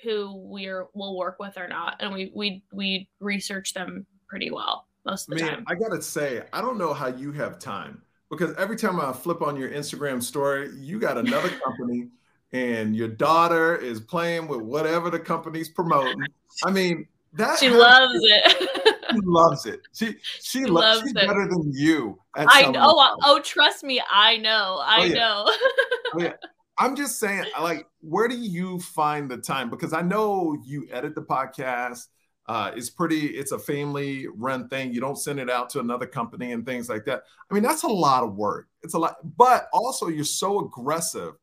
[0.04, 4.88] who we're will work with or not, and we we we research them pretty well
[5.06, 5.66] most of the Man, time.
[5.68, 9.42] I gotta say, I don't know how you have time because every time I flip
[9.42, 12.10] on your Instagram story, you got another company
[12.54, 16.22] and your daughter is playing with whatever the company's promoting.
[16.66, 18.96] I mean, that she loves it.
[19.12, 19.82] she loves it.
[19.94, 20.06] She
[20.42, 21.28] she, she lo- loves she's it.
[21.28, 22.20] better than you.
[22.36, 22.82] I know.
[22.84, 24.82] Oh, oh, trust me, I know.
[24.84, 25.14] I oh, yeah.
[25.14, 25.44] know.
[26.14, 26.34] oh, yeah.
[26.82, 29.70] I'm just saying, like, where do you find the time?
[29.70, 32.08] Because I know you edit the podcast.
[32.48, 34.92] Uh, it's pretty, it's a family run thing.
[34.92, 37.22] You don't send it out to another company and things like that.
[37.50, 38.68] I mean, that's a lot of work.
[38.82, 41.34] It's a lot, but also you're so aggressive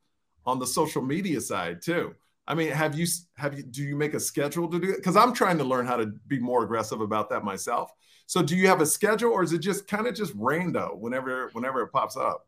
[0.45, 2.17] on the social media side too.
[2.49, 4.97] I mean, have you have you do you make a schedule to do it?
[4.97, 7.93] Because I'm trying to learn how to be more aggressive about that myself.
[8.27, 11.51] So do you have a schedule or is it just kind of just random whenever
[11.53, 12.48] whenever it pops up?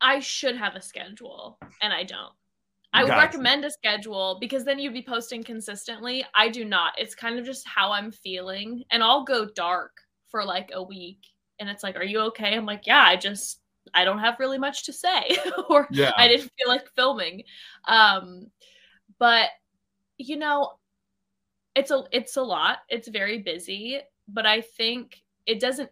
[0.00, 2.32] I should have a schedule and I don't.
[2.92, 3.26] I would gotcha.
[3.26, 6.24] recommend a schedule because then you'd be posting consistently.
[6.34, 6.92] I do not.
[6.98, 8.82] It's kind of just how I'm feeling.
[8.90, 9.92] And I'll go dark
[10.28, 11.18] for like a week.
[11.60, 12.56] And it's like, are you okay?
[12.56, 13.60] I'm like, yeah, I just,
[13.94, 15.36] I don't have really much to say.
[15.68, 16.12] or yeah.
[16.16, 17.44] I didn't feel like filming.
[17.86, 18.46] Um,
[19.18, 19.50] but,
[20.18, 20.72] you know,
[21.74, 22.78] it's a it's a lot.
[22.88, 25.90] It's very busy, but I think it doesn't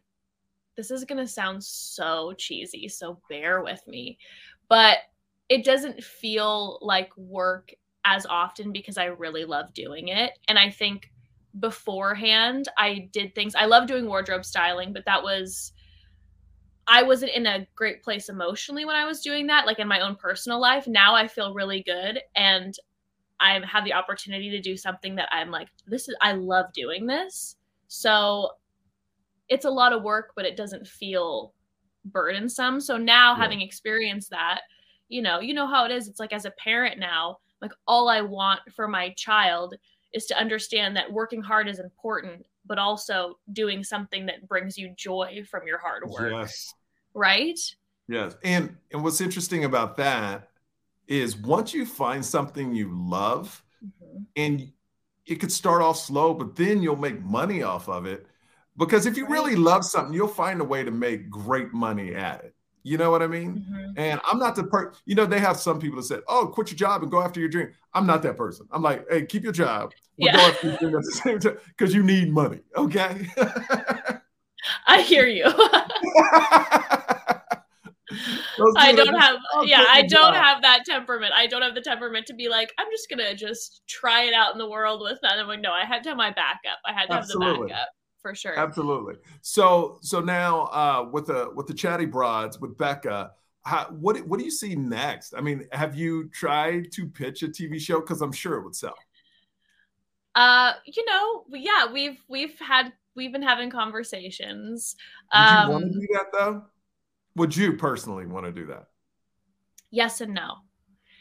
[0.79, 4.17] this is going to sound so cheesy, so bear with me.
[4.69, 4.99] But
[5.49, 7.73] it doesn't feel like work
[8.05, 10.39] as often because I really love doing it.
[10.47, 11.11] And I think
[11.59, 13.57] beforehand, I did things.
[13.57, 15.73] I love doing wardrobe styling, but that was
[16.87, 20.01] I wasn't in a great place emotionally when I was doing that, like in my
[20.01, 20.87] own personal life.
[20.87, 22.73] Now I feel really good and
[23.41, 27.07] I have the opportunity to do something that I'm like, this is, I love doing
[27.07, 27.57] this.
[27.89, 28.53] So
[29.49, 31.55] it's a lot of work, but it doesn't feel
[32.05, 32.81] burdensome.
[32.81, 33.43] So now yeah.
[33.43, 34.61] having experienced that,
[35.09, 36.09] you know, you know how it is.
[36.09, 39.75] It's like as a parent now, like all I want for my child
[40.13, 44.95] is to understand that working hard is important, but also doing something that brings you
[44.97, 46.33] joy from your hard work.
[46.33, 46.75] Yes.
[47.15, 47.59] Right?
[48.09, 48.37] Yes.
[48.45, 50.51] And and what's interesting about that
[51.07, 54.23] is once you find something you love mm-hmm.
[54.37, 54.71] and
[55.27, 58.27] it could start off slow, but then you'll make money off of it
[58.79, 62.45] because if you really love something, you'll find a way to make great money at
[62.45, 62.55] it.
[62.85, 63.67] You know what I mean?
[63.69, 63.93] Mm-hmm.
[63.97, 64.93] And I'm not the per.
[65.05, 67.41] You know, they have some people that said, "Oh, quit your job and go after
[67.41, 68.67] your dream." I'm not that person.
[68.71, 70.37] I'm like, "Hey, keep your job, but yeah.
[70.37, 73.29] go after your dream at the same time because you need money." Okay.
[74.87, 75.45] I hear you.
[78.77, 81.33] I don't have yeah, I don't have that temperament.
[81.37, 84.53] I don't have the temperament to be like, I'm just gonna just try it out
[84.53, 85.39] in the world with that.
[85.39, 86.79] I'm like, no, I had to have my backup.
[86.87, 87.49] I had to Absolutely.
[87.49, 87.89] have the backup
[88.21, 88.59] for sure.
[88.59, 89.15] Absolutely.
[89.43, 93.33] So so now uh, with the with the chatty broads with Becca,
[93.65, 95.35] how, what what do you see next?
[95.37, 98.01] I mean, have you tried to pitch a TV show?
[98.01, 98.95] Because I'm sure it would sell.
[100.35, 104.97] Uh, you know, yeah, we've we've had we've been having conversations.
[105.35, 106.63] Would um, you want to do that though?
[107.37, 108.87] Would you personally want to do that?
[109.91, 110.57] Yes and no.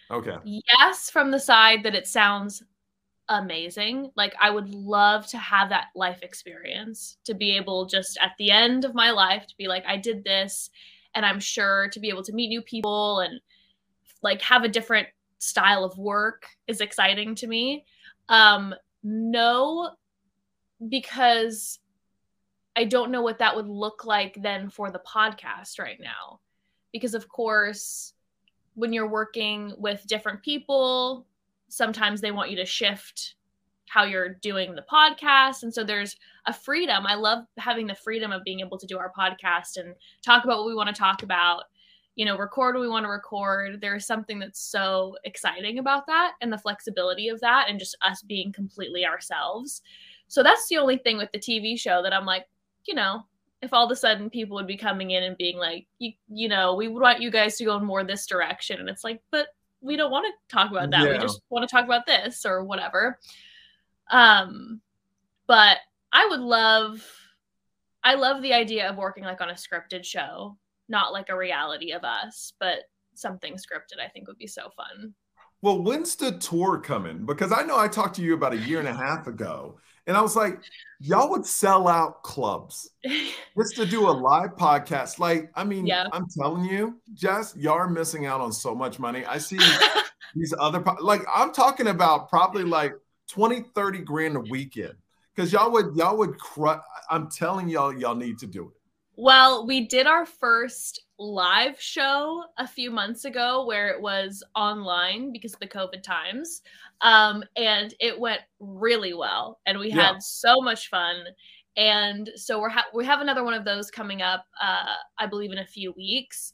[0.09, 0.35] Okay.
[0.43, 2.63] Yes, from the side that it sounds
[3.29, 4.11] amazing.
[4.15, 8.51] Like I would love to have that life experience to be able just at the
[8.51, 10.69] end of my life to be like I did this
[11.13, 13.39] and I'm sure to be able to meet new people and
[14.21, 15.07] like have a different
[15.39, 17.85] style of work is exciting to me.
[18.29, 19.91] Um no
[20.89, 21.79] because
[22.75, 26.39] I don't know what that would look like then for the podcast right now.
[26.93, 28.13] Because of course
[28.75, 31.25] when you're working with different people,
[31.69, 33.35] sometimes they want you to shift
[33.89, 35.63] how you're doing the podcast.
[35.63, 37.05] And so there's a freedom.
[37.05, 40.57] I love having the freedom of being able to do our podcast and talk about
[40.57, 41.63] what we want to talk about,
[42.15, 43.79] you know, record what we want to record.
[43.81, 48.21] There's something that's so exciting about that and the flexibility of that and just us
[48.21, 49.81] being completely ourselves.
[50.27, 52.45] So that's the only thing with the TV show that I'm like,
[52.85, 53.23] you know,
[53.61, 56.49] if all of a sudden people would be coming in and being like, you, you
[56.49, 58.79] know, we would want you guys to go in more this direction.
[58.79, 59.47] And it's like, but
[59.87, 61.03] we don't want to talk about that.
[61.03, 61.13] Yeah.
[61.13, 63.17] We just want to talk about this or whatever.
[64.11, 64.81] Um,
[65.47, 65.77] but
[66.11, 67.03] I would love,
[68.03, 70.57] I love the idea of working like on a scripted show,
[70.89, 72.79] not like a reality of us, but
[73.15, 74.03] something scripted.
[74.03, 75.13] I think would be so fun.
[75.61, 77.25] Well, when's the tour coming?
[77.25, 80.15] Because I know I talked to you about a year and a half ago, and
[80.15, 80.61] I was like,
[80.99, 82.89] y'all would sell out clubs
[83.57, 85.19] just to do a live podcast.
[85.19, 86.07] Like, I mean, yeah.
[86.13, 89.25] I'm telling you, Jess, y'all are missing out on so much money.
[89.25, 89.59] I see
[90.35, 92.93] these other, like, I'm talking about probably like
[93.27, 94.93] 20, 30 grand a weekend.
[95.35, 96.35] Cause y'all would, y'all would.
[97.11, 98.77] I'm telling y'all, y'all need to do it.
[99.19, 105.31] Well, we did our first live show a few months ago where it was online
[105.31, 106.61] because of the COVID times.
[107.01, 109.59] Um, and it went really well.
[109.65, 110.13] And we yeah.
[110.13, 111.15] had so much fun.
[111.75, 115.51] And so we're ha- we have another one of those coming up, uh, I believe,
[115.51, 116.53] in a few weeks.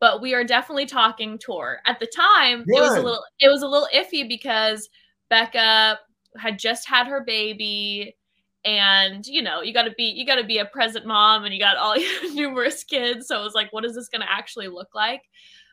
[0.00, 1.78] But we are definitely talking tour.
[1.86, 2.76] At the time, Good.
[2.76, 4.88] it was a little it was a little iffy because
[5.30, 5.98] Becca
[6.36, 8.16] had just had her baby
[8.64, 11.52] and you know you got to be you got to be a present mom and
[11.52, 14.32] you got all your numerous kids so it was like what is this going to
[14.32, 15.22] actually look like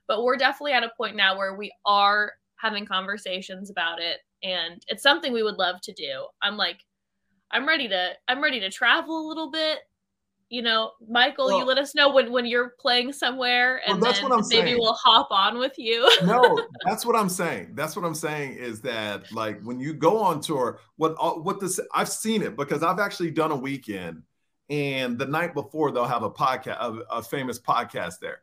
[0.07, 4.83] but we're definitely at a point now where we are having conversations about it and
[4.87, 6.77] it's something we would love to do i'm like
[7.51, 9.79] i'm ready to i'm ready to travel a little bit
[10.51, 14.11] you know, Michael, well, you let us know when when you're playing somewhere, and well,
[14.11, 14.77] then maybe saying.
[14.77, 16.11] we'll hop on with you.
[16.25, 17.71] no, that's what I'm saying.
[17.73, 21.79] That's what I'm saying is that like when you go on tour, what what this
[21.93, 24.23] I've seen it because I've actually done a weekend,
[24.69, 28.41] and the night before they'll have a podcast, a, a famous podcast there.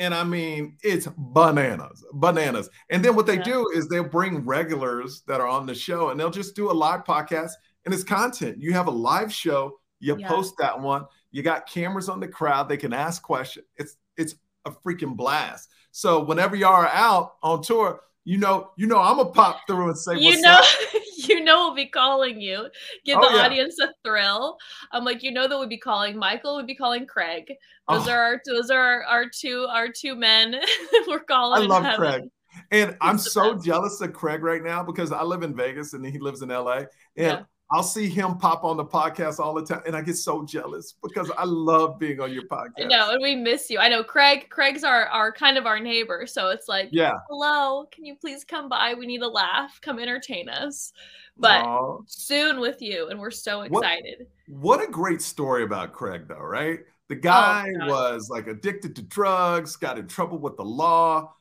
[0.00, 2.70] And I mean, it's bananas, bananas.
[2.90, 3.42] And then what they yeah.
[3.42, 6.72] do is they'll bring regulars that are on the show and they'll just do a
[6.72, 7.50] live podcast
[7.84, 8.60] and it's content.
[8.60, 10.28] You have a live show, you yeah.
[10.28, 12.68] post that one, you got cameras on the crowd.
[12.68, 13.66] They can ask questions.
[13.76, 14.34] It's it's
[14.64, 15.68] a freaking blast.
[15.90, 19.88] So whenever y'all are out on tour, you know, you know, I'm gonna pop through
[19.88, 20.60] and say, you know,
[21.28, 22.68] you know, we'll be calling you,
[23.04, 23.42] give oh, the yeah.
[23.42, 24.56] audience a thrill.
[24.92, 27.52] I'm like, you know, that we'd be calling Michael, we'd be calling Craig.
[27.88, 28.12] Those oh.
[28.12, 30.54] are our, those are our, our, two, our two men.
[31.08, 31.62] We're calling.
[31.62, 32.22] I love Craig,
[32.70, 33.66] and He's I'm so best.
[33.66, 36.76] jealous of Craig right now because I live in Vegas and he lives in LA,
[36.76, 37.42] and yeah.
[37.70, 40.94] I'll see him pop on the podcast all the time, and I get so jealous
[41.02, 42.88] because I love being on your podcast.
[42.88, 43.78] No, and we miss you.
[43.78, 44.48] I know Craig.
[44.48, 48.42] Craig's our our kind of our neighbor, so it's like, yeah, hello, can you please
[48.42, 48.94] come by?
[48.94, 49.78] We need a laugh.
[49.82, 50.92] Come entertain us.
[51.36, 52.04] But Aww.
[52.06, 54.26] soon with you, and we're so excited.
[54.46, 56.80] What, what a great story about Craig, though, right?
[57.08, 61.34] The oh, guy oh, was like addicted to drugs, got in trouble with the law,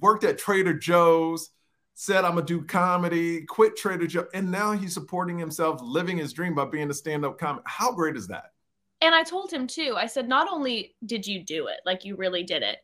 [0.00, 1.50] worked at Trader Joe's
[1.94, 6.32] said, I'm gonna do comedy, quit Trader Joe, and now he's supporting himself, living his
[6.32, 7.62] dream by being a stand-up comic.
[7.66, 8.52] How great is that?
[9.00, 12.16] And I told him too, I said, not only did you do it, like you
[12.16, 12.78] really did it,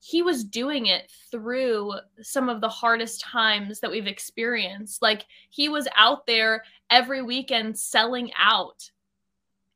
[0.00, 1.92] he was doing it through
[2.22, 5.02] some of the hardest times that we've experienced.
[5.02, 8.90] Like he was out there every weekend selling out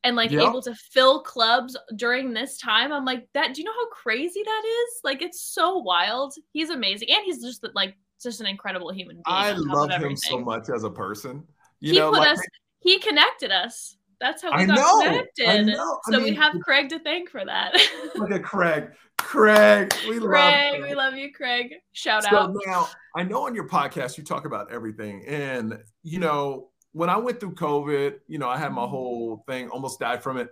[0.04, 0.48] and like yep.
[0.48, 2.92] able to fill clubs during this time.
[2.92, 5.00] I'm like, that do you know how crazy that is?
[5.04, 6.34] Like it's so wild.
[6.52, 7.08] He's amazing.
[7.10, 9.24] And he's just like just an incredible human being.
[9.26, 11.44] I love him so much as a person.
[11.80, 12.40] You he know, put like, us,
[12.80, 13.96] he connected us.
[14.20, 15.76] That's how we I got know, connected.
[16.04, 17.74] So mean, we have Craig to thank for that.
[18.14, 18.90] look at Craig.
[19.18, 20.82] Craig, we Craig, love Craig.
[20.82, 21.74] we love you, Craig.
[21.92, 22.56] Shout so out.
[22.66, 27.16] Now, I know on your podcast you talk about everything, and you know when I
[27.16, 30.48] went through COVID, you know I had my whole thing, almost died from it.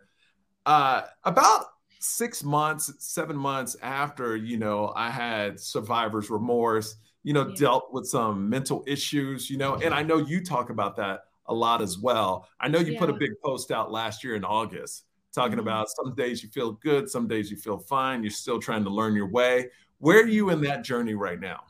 [0.67, 1.67] Uh, about
[2.01, 7.55] six months, seven months after, you know, I had survivor's remorse you know, yeah.
[7.57, 11.55] dealt with some mental issues, you know, and I know you talk about that a
[11.55, 12.49] lot as well.
[12.61, 12.99] I know you Yeah.
[13.01, 15.63] put a big post out last year in August talking Mhm.
[15.63, 18.91] about some days you feel good, some days you feel fine, you're still trying to
[18.91, 19.71] learn your way.
[19.99, 21.65] Where are you in that journey right now?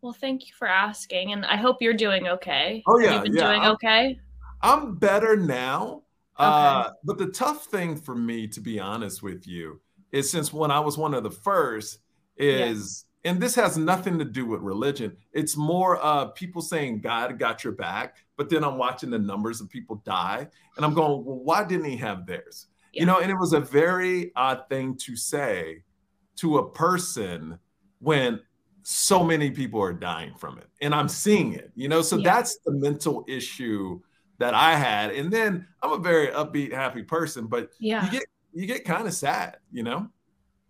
[0.00, 2.82] Well, thank you for asking, and I hope you're doing okay.
[2.86, 4.20] Oh, yeah, You've been yeah, doing I'm- okay?
[4.62, 6.02] I'm better now.
[6.38, 9.78] Uh, but the tough thing for me, to be honest with you,
[10.10, 11.98] is since when I was one of the first,
[12.38, 15.16] is and this has nothing to do with religion.
[15.32, 19.60] It's more uh people saying God got your back, but then I'm watching the numbers
[19.60, 22.66] of people die, and I'm going, well, why didn't he have theirs?
[22.92, 23.00] Yeah.
[23.02, 25.82] You know, and it was a very odd thing to say
[26.36, 27.58] to a person
[27.98, 28.40] when
[28.82, 32.32] so many people are dying from it and i'm seeing it you know so Yeah.
[32.32, 34.00] that's the mental issue
[34.38, 38.06] that i had and then i'm a very upbeat happy person but Yeah.
[38.06, 38.22] you get
[38.54, 40.08] you get kind of sad you know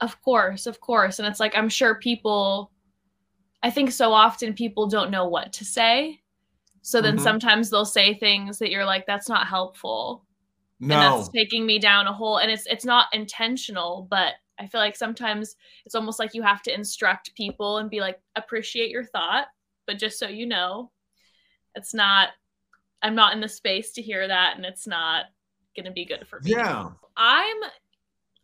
[0.00, 1.18] Of course, of course.
[1.18, 2.70] And it's like I'm sure people
[3.62, 6.20] I think so often people don't know what to say.
[6.82, 7.20] So then Mhm.
[7.20, 10.26] sometimes they'll say things that you're like that's not helpful.
[10.90, 14.66] And no that's taking me down a hole and it's it's not intentional, but I
[14.68, 18.90] feel like sometimes it's almost like you have to instruct people and be like appreciate
[18.90, 19.48] your thought,
[19.86, 20.92] but just so you know,
[21.74, 22.30] it's not
[23.02, 25.26] I'm not in the space to hear that and it's not
[25.76, 26.52] going to be good for me.
[26.54, 27.56] yeah I'm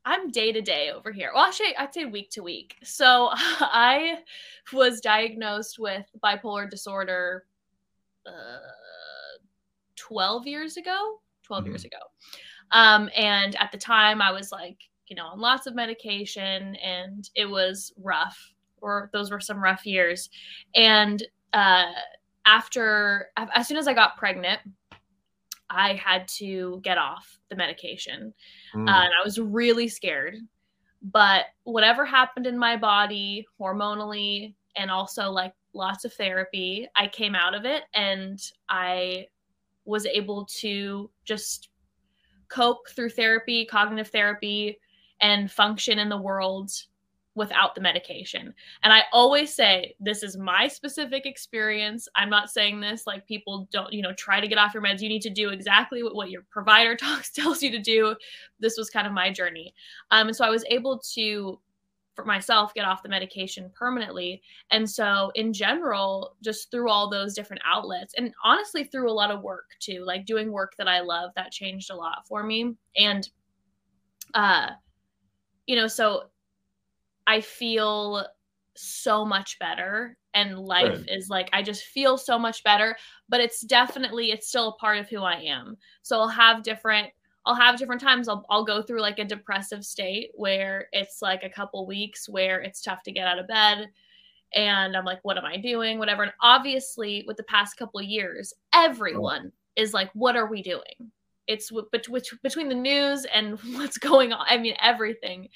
[0.06, 1.32] I'm day to day over here.
[1.34, 2.76] Well, actually, I'd say week to week.
[2.84, 4.20] So I
[4.72, 7.44] was diagnosed with bipolar disorder
[8.24, 9.40] uh,
[9.96, 11.20] 12 years ago.
[11.42, 11.98] 12 years ago.
[12.70, 14.78] Um, and at the time, I was like,
[15.08, 18.38] you know, on lots of medication, and it was rough.
[18.80, 20.30] Or those were some rough years.
[20.74, 21.92] And uh,
[22.44, 24.60] after, as soon as I got pregnant,
[25.68, 28.34] I had to get off the medication
[28.76, 28.88] Mm.
[28.88, 30.36] uh, and I was really scared.
[31.02, 37.34] But whatever happened in my body, hormonally, and also like lots of therapy, I came
[37.34, 39.28] out of it and I
[39.84, 41.68] was able to just
[42.48, 44.78] cope through therapy, cognitive therapy,
[45.20, 46.70] and function in the world
[47.36, 48.52] without the medication.
[48.82, 52.08] And I always say, this is my specific experience.
[52.16, 55.02] I'm not saying this like people don't, you know, try to get off your meds.
[55.02, 58.16] You need to do exactly what, what your provider talks tells you to do.
[58.58, 59.74] This was kind of my journey.
[60.10, 61.60] Um, and so I was able to,
[62.14, 64.40] for myself, get off the medication permanently.
[64.70, 69.30] And so in general, just through all those different outlets and honestly through a lot
[69.30, 72.74] of work too, like doing work that I love, that changed a lot for me.
[72.96, 73.28] And
[74.32, 74.70] uh,
[75.66, 76.30] you know, so
[77.26, 78.26] I feel
[78.76, 81.10] so much better and life Good.
[81.10, 82.96] is like I just feel so much better,
[83.28, 85.76] but it's definitely it's still a part of who I am.
[86.02, 87.08] So I'll have different
[87.46, 91.42] I'll have different times I'll I'll go through like a depressive state where it's like
[91.42, 93.88] a couple weeks where it's tough to get out of bed
[94.54, 98.06] and I'm like what am I doing whatever and obviously with the past couple of
[98.06, 101.12] years everyone is like what are we doing?
[101.46, 104.44] It's which between the news and what's going on.
[104.48, 105.48] I mean everything.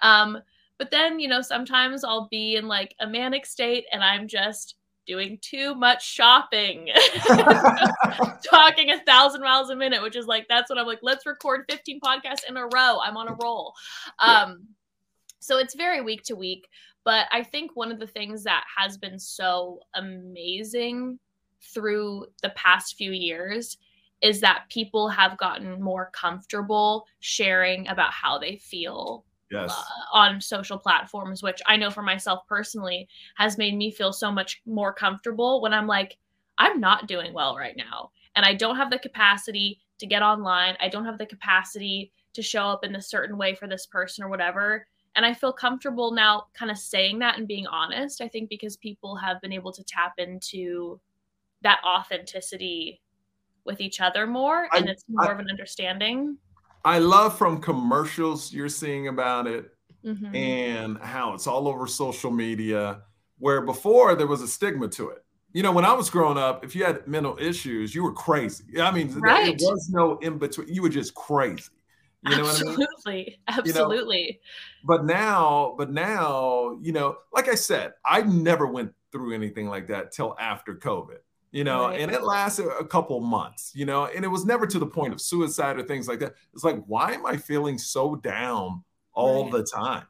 [0.00, 0.38] Um
[0.82, 4.74] but then, you know, sometimes I'll be in like a manic state and I'm just
[5.06, 6.88] doing too much shopping,
[8.44, 11.66] talking a thousand miles a minute, which is like, that's what I'm like, let's record
[11.70, 12.98] 15 podcasts in a row.
[13.00, 13.74] I'm on a roll.
[14.18, 14.64] Um,
[15.38, 16.66] so it's very week to week.
[17.04, 21.20] But I think one of the things that has been so amazing
[21.72, 23.78] through the past few years
[24.20, 30.40] is that people have gotten more comfortable sharing about how they feel yes uh, on
[30.40, 34.92] social platforms, which I know for myself personally has made me feel so much more
[34.92, 36.16] comfortable when I'm like,
[36.58, 38.10] I'm not doing well right now.
[38.34, 40.76] And I don't have the capacity to get online.
[40.80, 44.24] I don't have the capacity to show up in a certain way for this person
[44.24, 44.86] or whatever.
[45.14, 48.20] And I feel comfortable now kind of saying that and being honest.
[48.22, 50.98] I think because people have been able to tap into
[51.60, 53.00] that authenticity
[53.64, 56.38] with each other more I- and it's more I- of an understanding.
[56.84, 59.70] I love from commercials you're seeing about it
[60.04, 60.34] Mhm.
[60.34, 63.02] and how it's all over social media
[63.38, 65.24] where before there was a stigma to it.
[65.52, 68.80] You know when i was growing up if you had mental issues you were crazy.
[68.80, 71.70] I mean there was no in between you were just crazy.
[72.28, 72.70] You know what i mean?
[72.70, 73.38] Absolutely.
[73.48, 74.40] Absolutely.
[74.84, 79.86] But now but now you know like i said i never went through anything like
[79.88, 81.18] that till after covid
[81.52, 82.00] you know Right.
[82.00, 85.12] and it lasted a couple months you know and it was never to the point
[85.12, 88.82] of suicide or things like that it's like why am i feeling so down
[89.12, 89.52] all Right.
[89.52, 90.06] the time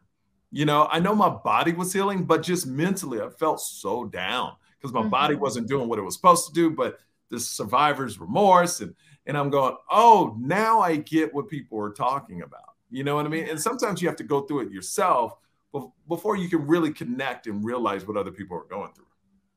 [0.50, 4.52] you know i know my body was healing but just mentally i felt so down
[4.78, 5.40] because my body Mhm.
[5.40, 6.98] wasn't doing what it was supposed to do but
[7.30, 8.94] the survivor's remorse and
[9.26, 13.26] and i'm going oh now i get what people are talking about you know what
[13.26, 15.34] i mean and sometimes you have to go through it yourself
[15.74, 19.06] bef- before you can really connect and realize what other people are going through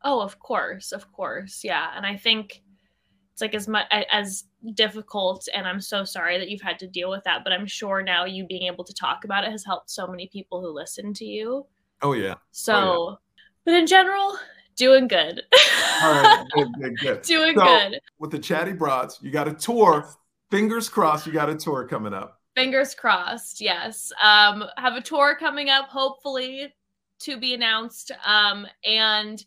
[0.05, 1.61] Oh, of course, of course.
[1.63, 1.89] Yeah.
[1.95, 2.61] And I think
[3.35, 4.45] it's like as much as
[4.75, 8.01] difficult and i'm so sorry that you've had to deal with that but i'm sure
[8.01, 11.13] now you being able to talk about it has helped so many people who listen
[11.13, 11.65] to you
[12.01, 13.43] oh yeah so oh, yeah.
[13.65, 14.37] but in general
[14.77, 15.41] doing good
[16.01, 17.21] all right good, good, good.
[17.23, 20.07] doing so, good with the chatty broads you got a tour
[20.49, 25.35] fingers crossed you got a tour coming up fingers crossed yes um have a tour
[25.37, 26.73] coming up hopefully
[27.19, 29.43] to be announced um and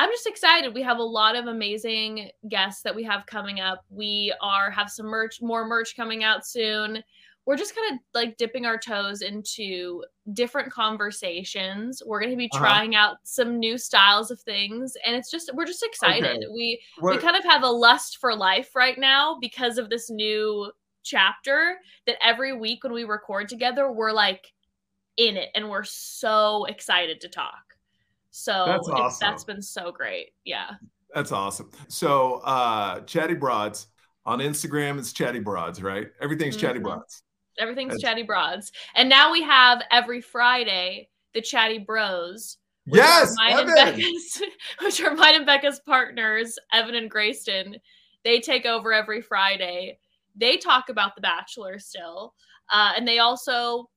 [0.00, 0.74] I'm just excited.
[0.74, 3.84] We have a lot of amazing guests that we have coming up.
[3.90, 7.04] We are have some merch, more merch coming out soon.
[7.44, 12.02] We're just kind of like dipping our toes into different conversations.
[12.06, 12.64] We're going to be uh-huh.
[12.64, 16.44] trying out some new styles of things and it's just we're just excited.
[16.44, 16.46] Okay.
[16.50, 17.16] We what?
[17.16, 20.72] we kind of have a lust for life right now because of this new
[21.02, 21.76] chapter
[22.06, 24.50] that every week when we record together, we're like
[25.18, 27.69] in it and we're so excited to talk.
[28.30, 29.18] So that's awesome.
[29.20, 30.30] that's been so great.
[30.44, 30.70] Yeah.
[31.14, 31.70] That's awesome.
[31.88, 33.88] So uh Chatty Broads
[34.24, 36.08] on Instagram it's Chatty Broads, right?
[36.20, 36.66] Everything's mm-hmm.
[36.66, 37.22] Chatty Broads.
[37.58, 38.02] Everything's that's...
[38.02, 38.72] Chatty Broads.
[38.94, 42.58] And now we have every Friday the Chatty Bros.
[42.86, 44.42] Which yes, are and Becca's,
[44.80, 47.78] which are mine and Becca's partners, Evan and Grayston.
[48.24, 49.98] They take over every Friday.
[50.34, 52.34] They talk about The Bachelor still,
[52.72, 53.88] uh, and they also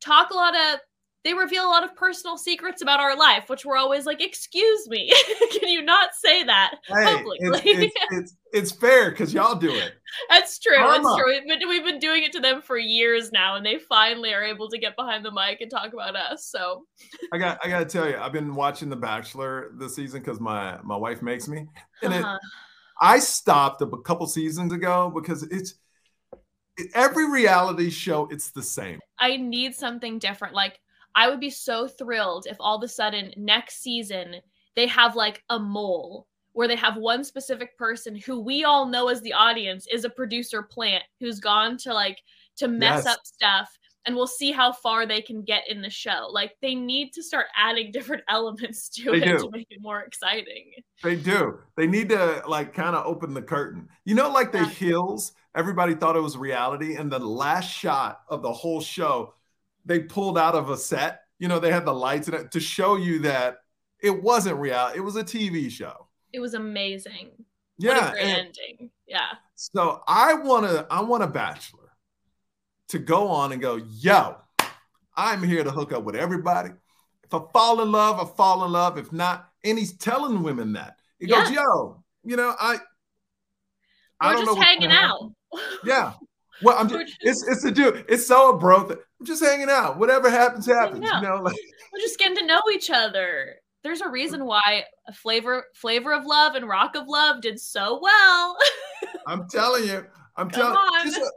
[0.00, 0.80] talk a lot of
[1.24, 4.86] they reveal a lot of personal secrets about our life, which we're always like, "Excuse
[4.88, 5.10] me,
[5.52, 9.70] can you not say that hey, publicly?" It's, it's, it's, it's fair because y'all do
[9.70, 9.94] it.
[10.28, 10.76] That's true.
[10.76, 11.02] Karma.
[11.02, 11.32] That's true.
[11.32, 14.44] We've been, we've been doing it to them for years now, and they finally are
[14.44, 16.46] able to get behind the mic and talk about us.
[16.46, 16.84] So,
[17.32, 20.40] I got I got to tell you, I've been watching The Bachelor this season because
[20.40, 21.66] my my wife makes me,
[22.02, 22.34] and uh-huh.
[22.34, 22.40] it,
[23.00, 25.74] I stopped a couple seasons ago because it's
[26.92, 30.80] every reality show it's the same i need something different like
[31.14, 34.36] I would be so thrilled if all of a sudden next season
[34.76, 39.08] they have like a mole where they have one specific person who we all know
[39.08, 42.18] as the audience is a producer plant who's gone to like
[42.56, 43.14] to mess yes.
[43.14, 46.28] up stuff and we'll see how far they can get in the show.
[46.30, 49.38] Like they need to start adding different elements to they it do.
[49.38, 50.72] to make it more exciting.
[51.02, 51.58] They do.
[51.76, 53.88] They need to like kind of open the curtain.
[54.04, 54.68] You know, like the yeah.
[54.68, 59.34] hills, everybody thought it was reality, and the last shot of the whole show
[59.84, 61.22] they pulled out of a set.
[61.38, 63.58] You know, they had the lights in it to show you that
[64.00, 64.90] it wasn't real.
[64.94, 66.08] It was a TV show.
[66.32, 67.30] It was amazing.
[67.78, 68.90] Yeah, great ending.
[69.06, 69.32] Yeah.
[69.54, 70.86] So I want to.
[70.90, 71.90] I want a bachelor
[72.88, 74.36] to go on and go, yo,
[75.16, 76.70] I'm here to hook up with everybody.
[77.24, 78.98] If I fall in love, I fall in love.
[78.98, 81.44] If not, and he's telling women that he yeah.
[81.44, 82.78] goes, yo, you know, I.
[84.20, 85.32] We're I don't just know hanging out.
[85.84, 86.14] Yeah,
[86.62, 88.04] well, I'm just, it's it's a dude.
[88.08, 88.86] It's so a bro.
[88.86, 89.98] Th- I'm just hanging out.
[89.98, 91.04] Whatever happens, happens.
[91.04, 91.56] You know, like
[91.92, 93.56] we're just getting to know each other.
[93.82, 97.98] There's a reason why a flavor flavor of love and rock of love did so
[98.00, 98.56] well.
[99.26, 100.06] I'm telling you.
[100.36, 101.04] I'm telling you.
[101.04, 101.32] Just a,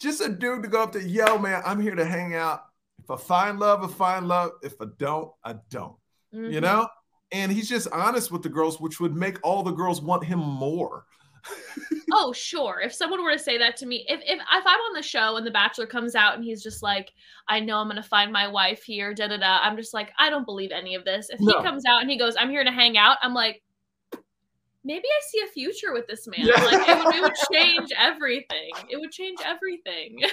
[0.00, 2.64] just a dude to go up to, yo, man, I'm here to hang out.
[3.02, 4.52] If I find love, I find love.
[4.62, 5.96] If I don't, I don't.
[6.34, 6.52] Mm-hmm.
[6.52, 6.88] You know?
[7.32, 10.38] And he's just honest with the girls, which would make all the girls want him
[10.38, 11.04] more
[12.12, 12.80] oh, sure.
[12.80, 15.36] If someone were to say that to me, if, if if I'm on the show
[15.36, 17.12] and the bachelor comes out and he's just like,
[17.48, 19.58] I know I'm gonna find my wife here, da da da.
[19.62, 21.30] I'm just like, I don't believe any of this.
[21.30, 21.58] If no.
[21.58, 23.62] he comes out and he goes, I'm here to hang out, I'm like,
[24.84, 26.46] maybe I see a future with this man.
[26.46, 26.62] Yeah.
[26.62, 28.70] Like it would, it would change everything.
[28.88, 30.20] It would change everything.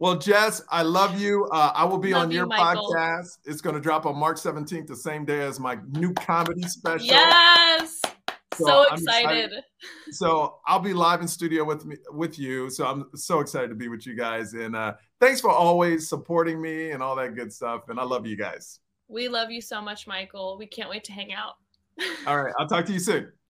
[0.00, 1.46] Well, Jess, I love you.
[1.52, 3.38] Uh, I will be love on your you, podcast.
[3.44, 7.06] It's going to drop on March 17th, the same day as my new comedy special.
[7.06, 8.02] Yes.
[8.56, 9.44] So, so excited.
[9.44, 9.64] excited.
[10.10, 12.70] So I'll be live in studio with me with you.
[12.70, 14.54] So I'm so excited to be with you guys.
[14.54, 17.88] And uh, thanks for always supporting me and all that good stuff.
[17.88, 18.80] And I love you guys.
[19.08, 20.56] We love you so much, Michael.
[20.58, 21.54] We can't wait to hang out.
[22.26, 22.54] all right.
[22.58, 23.30] I'll talk to you soon.